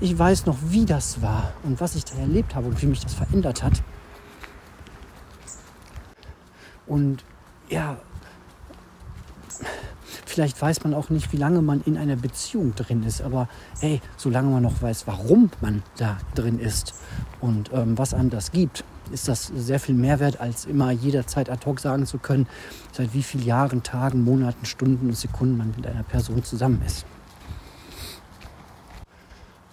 Ich 0.00 0.16
weiß 0.16 0.46
noch, 0.46 0.56
wie 0.68 0.86
das 0.86 1.20
war 1.20 1.52
und 1.64 1.80
was 1.80 1.96
ich 1.96 2.04
da 2.04 2.16
erlebt 2.16 2.54
habe 2.54 2.68
und 2.68 2.80
wie 2.80 2.86
mich 2.86 3.00
das 3.00 3.14
verändert 3.14 3.62
hat. 3.62 3.82
Und 6.86 7.24
ja, 7.68 7.96
vielleicht 10.26 10.60
weiß 10.60 10.84
man 10.84 10.94
auch 10.94 11.10
nicht, 11.10 11.32
wie 11.32 11.36
lange 11.36 11.62
man 11.62 11.82
in 11.82 11.96
einer 11.96 12.16
Beziehung 12.16 12.74
drin 12.74 13.02
ist. 13.04 13.22
Aber 13.22 13.48
hey, 13.80 14.00
solange 14.16 14.50
man 14.50 14.62
noch 14.62 14.82
weiß, 14.82 15.06
warum 15.06 15.50
man 15.60 15.82
da 15.96 16.18
drin 16.34 16.58
ist 16.58 16.94
und 17.40 17.70
ähm, 17.72 17.96
was 17.96 18.14
einem 18.14 18.30
das 18.30 18.52
gibt, 18.52 18.84
ist 19.12 19.28
das 19.28 19.52
sehr 19.54 19.78
viel 19.78 19.94
mehr 19.94 20.18
wert, 20.20 20.40
als 20.40 20.64
immer 20.64 20.90
jederzeit 20.90 21.50
ad 21.50 21.66
hoc 21.66 21.80
sagen 21.80 22.06
zu 22.06 22.18
können, 22.18 22.46
seit 22.92 23.12
wie 23.14 23.22
vielen 23.22 23.44
Jahren, 23.44 23.82
Tagen, 23.82 24.24
Monaten, 24.24 24.64
Stunden 24.64 25.08
und 25.08 25.16
Sekunden 25.16 25.58
man 25.58 25.74
mit 25.76 25.86
einer 25.86 26.02
Person 26.02 26.42
zusammen 26.42 26.82
ist. 26.86 27.04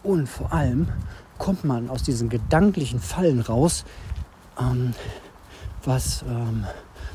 Und 0.03 0.27
vor 0.27 0.51
allem 0.51 0.89
kommt 1.37 1.63
man 1.63 1.89
aus 1.89 2.03
diesen 2.03 2.29
gedanklichen 2.29 2.99
Fallen 2.99 3.39
raus, 3.39 3.85
ähm, 4.59 4.93
was, 5.83 6.23
ähm, 6.27 6.65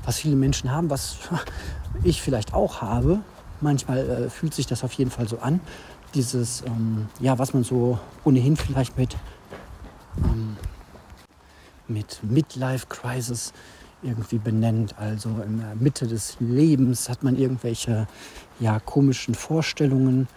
was 0.07 0.19
viele 0.19 0.37
Menschen 0.37 0.73
haben, 0.73 0.89
was 0.89 1.19
ich 2.03 2.23
vielleicht 2.23 2.55
auch 2.55 2.81
habe. 2.81 3.21
Manchmal 3.61 3.99
äh, 3.99 4.31
fühlt 4.31 4.55
sich 4.55 4.67
das 4.67 4.83
auf 4.85 4.93
jeden 4.95 5.11
Fall 5.11 5.29
so 5.29 5.39
an. 5.41 5.61
Dieses, 6.15 6.63
ähm, 6.67 7.09
ja, 7.21 7.39
was 7.39 7.53
man 7.53 7.65
so 7.65 7.99
ohnehin 8.25 8.57
vielleicht 8.57 8.97
mit 8.97 9.17
ähm, 10.19 10.57
mit 11.89 12.21
Midlife 12.23 12.87
Crisis 12.89 13.53
irgendwie 14.03 14.39
benennt. 14.39 14.95
Also 14.99 15.29
in 15.47 15.59
der 15.59 15.75
Mitte 15.77 16.07
des 16.07 16.37
Lebens 16.41 17.09
hat 17.09 17.23
man 17.23 17.37
irgendwelche 17.37 18.07
ja, 18.61 18.81
komischen 18.81 19.35
Vorstellungen 19.35 20.29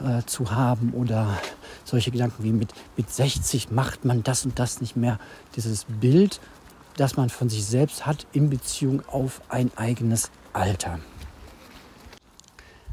äh, 0.00 0.22
zu 0.26 0.50
haben 0.52 0.92
oder 0.94 1.38
solche 1.84 2.10
Gedanken 2.10 2.42
wie 2.44 2.52
mit, 2.52 2.72
mit 2.96 3.10
60 3.10 3.70
macht 3.70 4.04
man 4.04 4.22
das 4.22 4.44
und 4.44 4.58
das 4.58 4.80
nicht 4.80 4.96
mehr. 4.96 5.18
Dieses 5.56 5.84
Bild, 5.84 6.40
das 6.96 7.16
man 7.16 7.28
von 7.30 7.48
sich 7.48 7.64
selbst 7.64 8.06
hat 8.06 8.26
in 8.32 8.50
Beziehung 8.50 9.02
auf 9.06 9.40
ein 9.48 9.70
eigenes 9.76 10.30
Alter. 10.52 10.98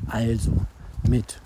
Also 0.08 0.52
mit 1.08 1.42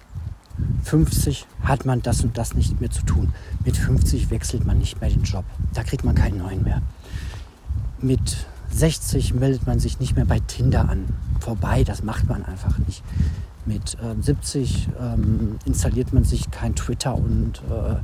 50 0.84 1.48
hat 1.64 1.86
man 1.86 2.02
das 2.02 2.22
und 2.24 2.38
das 2.38 2.54
nicht 2.54 2.80
mehr 2.82 2.92
zu 2.92 3.04
tun. 3.04 3.34
Mit 3.66 3.78
50 3.78 4.30
wechselt 4.30 4.66
man 4.66 4.78
nicht 4.78 5.00
mehr 5.02 5.10
den 5.10 5.24
Job. 5.24 5.46
Da 5.74 5.84
kriegt 5.84 6.04
man 6.04 6.16
keinen 6.16 6.38
neuen 6.38 6.64
mehr. 6.64 6.82
Mit 8.00 8.46
60 8.72 9.34
meldet 9.34 9.68
man 9.68 9.80
sich 9.80 10.00
nicht 10.00 10.16
mehr 10.16 10.26
bei 10.26 10.40
Tinder 10.40 10.90
an. 10.90 11.06
Vorbei, 11.40 11.84
das 11.84 12.04
macht 12.04 12.28
man 12.28 12.44
einfach 12.44 12.78
nicht. 12.80 13.04
Mit 13.66 13.96
äh, 13.96 14.20
70 14.20 14.90
ähm, 15.00 15.60
installiert 15.66 16.14
man 16.14 16.24
sich 16.24 16.50
kein 16.50 16.76
Twitter 16.76 17.16
und 17.16 17.62
äh, 17.70 17.96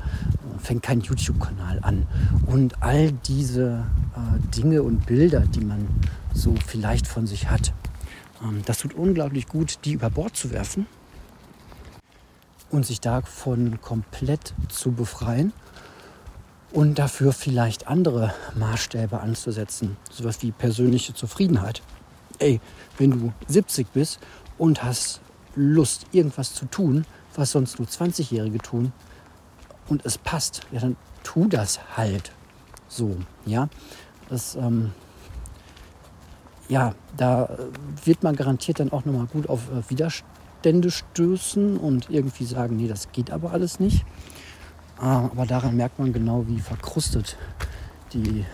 fängt 0.67 0.83
keinen 0.83 1.01
YouTube-Kanal 1.01 1.79
an. 1.81 2.05
Und 2.45 2.83
all 2.83 3.13
diese 3.13 3.85
äh, 4.15 4.55
Dinge 4.55 4.83
und 4.83 5.05
Bilder, 5.05 5.39
die 5.39 5.61
man 5.61 5.87
so 6.33 6.53
vielleicht 6.65 7.07
von 7.07 7.25
sich 7.25 7.49
hat, 7.49 7.73
ähm, 8.43 8.61
das 8.65 8.79
tut 8.79 8.93
unglaublich 8.93 9.47
gut, 9.47 9.79
die 9.85 9.93
über 9.93 10.09
Bord 10.09 10.35
zu 10.35 10.51
werfen 10.51 10.85
und 12.69 12.85
sich 12.85 12.99
davon 12.99 13.79
komplett 13.81 14.53
zu 14.67 14.91
befreien 14.91 15.53
und 16.73 16.99
dafür 16.99 17.31
vielleicht 17.31 17.87
andere 17.87 18.33
Maßstäbe 18.55 19.21
anzusetzen, 19.21 19.95
sowas 20.11 20.41
wie 20.41 20.51
persönliche 20.51 21.13
Zufriedenheit. 21.13 21.81
Ey, 22.39 22.59
wenn 22.97 23.11
du 23.11 23.33
70 23.47 23.87
bist 23.93 24.19
und 24.57 24.83
hast 24.83 25.21
Lust, 25.55 26.07
irgendwas 26.11 26.53
zu 26.53 26.65
tun, 26.65 27.05
was 27.35 27.51
sonst 27.51 27.79
nur 27.79 27.87
20-Jährige 27.87 28.57
tun, 28.57 28.91
und 29.87 30.05
es 30.05 30.17
passt, 30.17 30.61
ja, 30.71 30.79
dann 30.79 30.95
tu 31.23 31.47
das 31.47 31.79
halt 31.95 32.31
so, 32.87 33.17
ja. 33.45 33.69
Das, 34.29 34.55
ähm, 34.55 34.91
ja, 36.67 36.93
da 37.15 37.57
wird 38.03 38.23
man 38.23 38.35
garantiert 38.35 38.79
dann 38.79 38.91
auch 38.91 39.05
nochmal 39.05 39.27
gut 39.27 39.49
auf 39.49 39.69
äh, 39.71 39.89
Widerstände 39.89 40.91
stößen 40.91 41.77
und 41.77 42.09
irgendwie 42.09 42.45
sagen, 42.45 42.75
nee, 42.75 42.87
das 42.87 43.11
geht 43.11 43.31
aber 43.31 43.51
alles 43.51 43.79
nicht. 43.79 44.05
Ah, 44.97 45.25
aber 45.25 45.45
daran 45.45 45.77
merkt 45.77 45.99
man 45.99 46.11
genau, 46.11 46.45
wie 46.47 46.59
verkrustet 46.59 47.37
die 48.13 48.45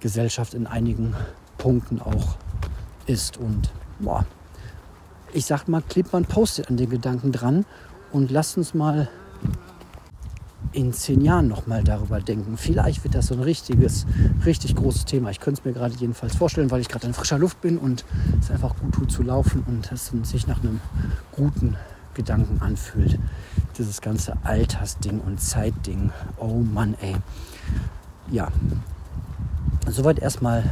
Gesellschaft 0.00 0.54
in 0.54 0.66
einigen 0.66 1.14
Punkten 1.58 2.00
auch 2.00 2.36
ist. 3.06 3.36
Und 3.36 3.70
boah, 3.98 4.24
ich 5.32 5.46
sag 5.46 5.68
mal, 5.68 5.82
klebt 5.82 6.12
man 6.12 6.24
Post-it 6.24 6.68
an 6.68 6.76
den 6.76 6.90
Gedanken 6.90 7.32
dran 7.32 7.64
und 8.12 8.30
lasst 8.30 8.56
uns 8.56 8.74
mal 8.74 9.08
in 10.72 10.92
zehn 10.92 11.20
Jahren 11.20 11.48
noch 11.48 11.66
mal 11.66 11.84
darüber 11.84 12.20
denken. 12.20 12.56
Vielleicht 12.56 13.04
wird 13.04 13.14
das 13.14 13.26
so 13.26 13.34
ein 13.34 13.40
richtiges, 13.40 14.06
richtig 14.46 14.74
großes 14.74 15.04
Thema. 15.04 15.30
Ich 15.30 15.40
könnte 15.40 15.60
es 15.60 15.64
mir 15.64 15.72
gerade 15.72 15.94
jedenfalls 15.94 16.34
vorstellen, 16.34 16.70
weil 16.70 16.80
ich 16.80 16.88
gerade 16.88 17.06
in 17.06 17.14
frischer 17.14 17.38
Luft 17.38 17.60
bin 17.60 17.78
und 17.78 18.04
es 18.40 18.50
einfach 18.50 18.74
gut 18.76 18.92
tut 18.94 19.12
zu 19.12 19.22
laufen 19.22 19.64
und 19.66 19.90
es 19.92 20.12
sich 20.22 20.46
nach 20.46 20.62
einem 20.62 20.80
guten 21.32 21.76
Gedanken 22.14 22.60
anfühlt. 22.62 23.18
Dieses 23.76 24.00
ganze 24.00 24.36
Altersding 24.44 25.20
und 25.20 25.40
Zeitding. 25.40 26.10
Oh 26.38 26.60
Mann, 26.60 26.94
ey. 27.00 27.16
Ja, 28.30 28.48
soweit 29.88 30.18
erstmal 30.20 30.64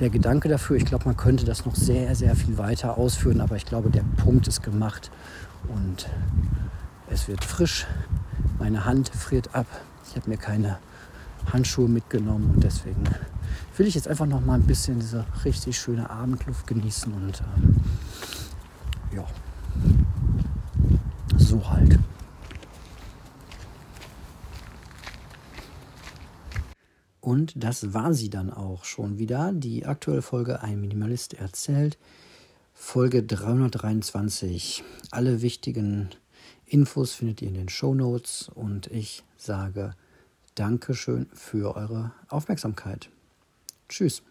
der 0.00 0.10
Gedanke 0.10 0.48
dafür. 0.48 0.76
Ich 0.76 0.84
glaube, 0.84 1.04
man 1.04 1.16
könnte 1.16 1.44
das 1.44 1.64
noch 1.66 1.74
sehr, 1.74 2.14
sehr 2.14 2.34
viel 2.36 2.58
weiter 2.58 2.96
ausführen, 2.96 3.40
aber 3.40 3.56
ich 3.56 3.66
glaube, 3.66 3.90
der 3.90 4.04
Punkt 4.16 4.48
ist 4.48 4.62
gemacht 4.62 5.10
und 5.68 6.08
es 7.08 7.28
wird 7.28 7.44
frisch. 7.44 7.86
Meine 8.58 8.84
Hand 8.84 9.08
friert 9.10 9.54
ab. 9.54 9.66
Ich 10.08 10.16
habe 10.16 10.30
mir 10.30 10.36
keine 10.36 10.78
Handschuhe 11.52 11.88
mitgenommen 11.88 12.50
und 12.54 12.64
deswegen 12.64 13.04
will 13.76 13.86
ich 13.86 13.94
jetzt 13.94 14.08
einfach 14.08 14.26
noch 14.26 14.44
mal 14.44 14.54
ein 14.54 14.66
bisschen 14.66 15.00
diese 15.00 15.24
richtig 15.44 15.78
schöne 15.78 16.10
Abendluft 16.10 16.66
genießen 16.66 17.12
und 17.12 17.42
ähm, 17.56 17.76
ja, 19.14 19.26
so 21.36 21.68
halt. 21.70 21.98
Und 27.20 27.52
das 27.62 27.92
war 27.94 28.12
sie 28.14 28.30
dann 28.30 28.50
auch 28.52 28.84
schon 28.84 29.18
wieder. 29.18 29.52
Die 29.52 29.86
aktuelle 29.86 30.22
Folge 30.22 30.62
Ein 30.62 30.80
Minimalist 30.80 31.34
erzählt. 31.34 31.98
Folge 32.82 33.22
323. 33.22 34.82
Alle 35.12 35.42
wichtigen 35.42 36.08
Infos 36.64 37.12
findet 37.12 37.40
ihr 37.40 37.48
in 37.48 37.54
den 37.54 37.68
Show 37.68 37.94
Notes 37.94 38.50
und 38.52 38.88
ich 38.88 39.22
sage 39.36 39.94
Dankeschön 40.56 41.28
für 41.32 41.76
eure 41.76 42.12
Aufmerksamkeit. 42.28 43.10
Tschüss. 43.88 44.22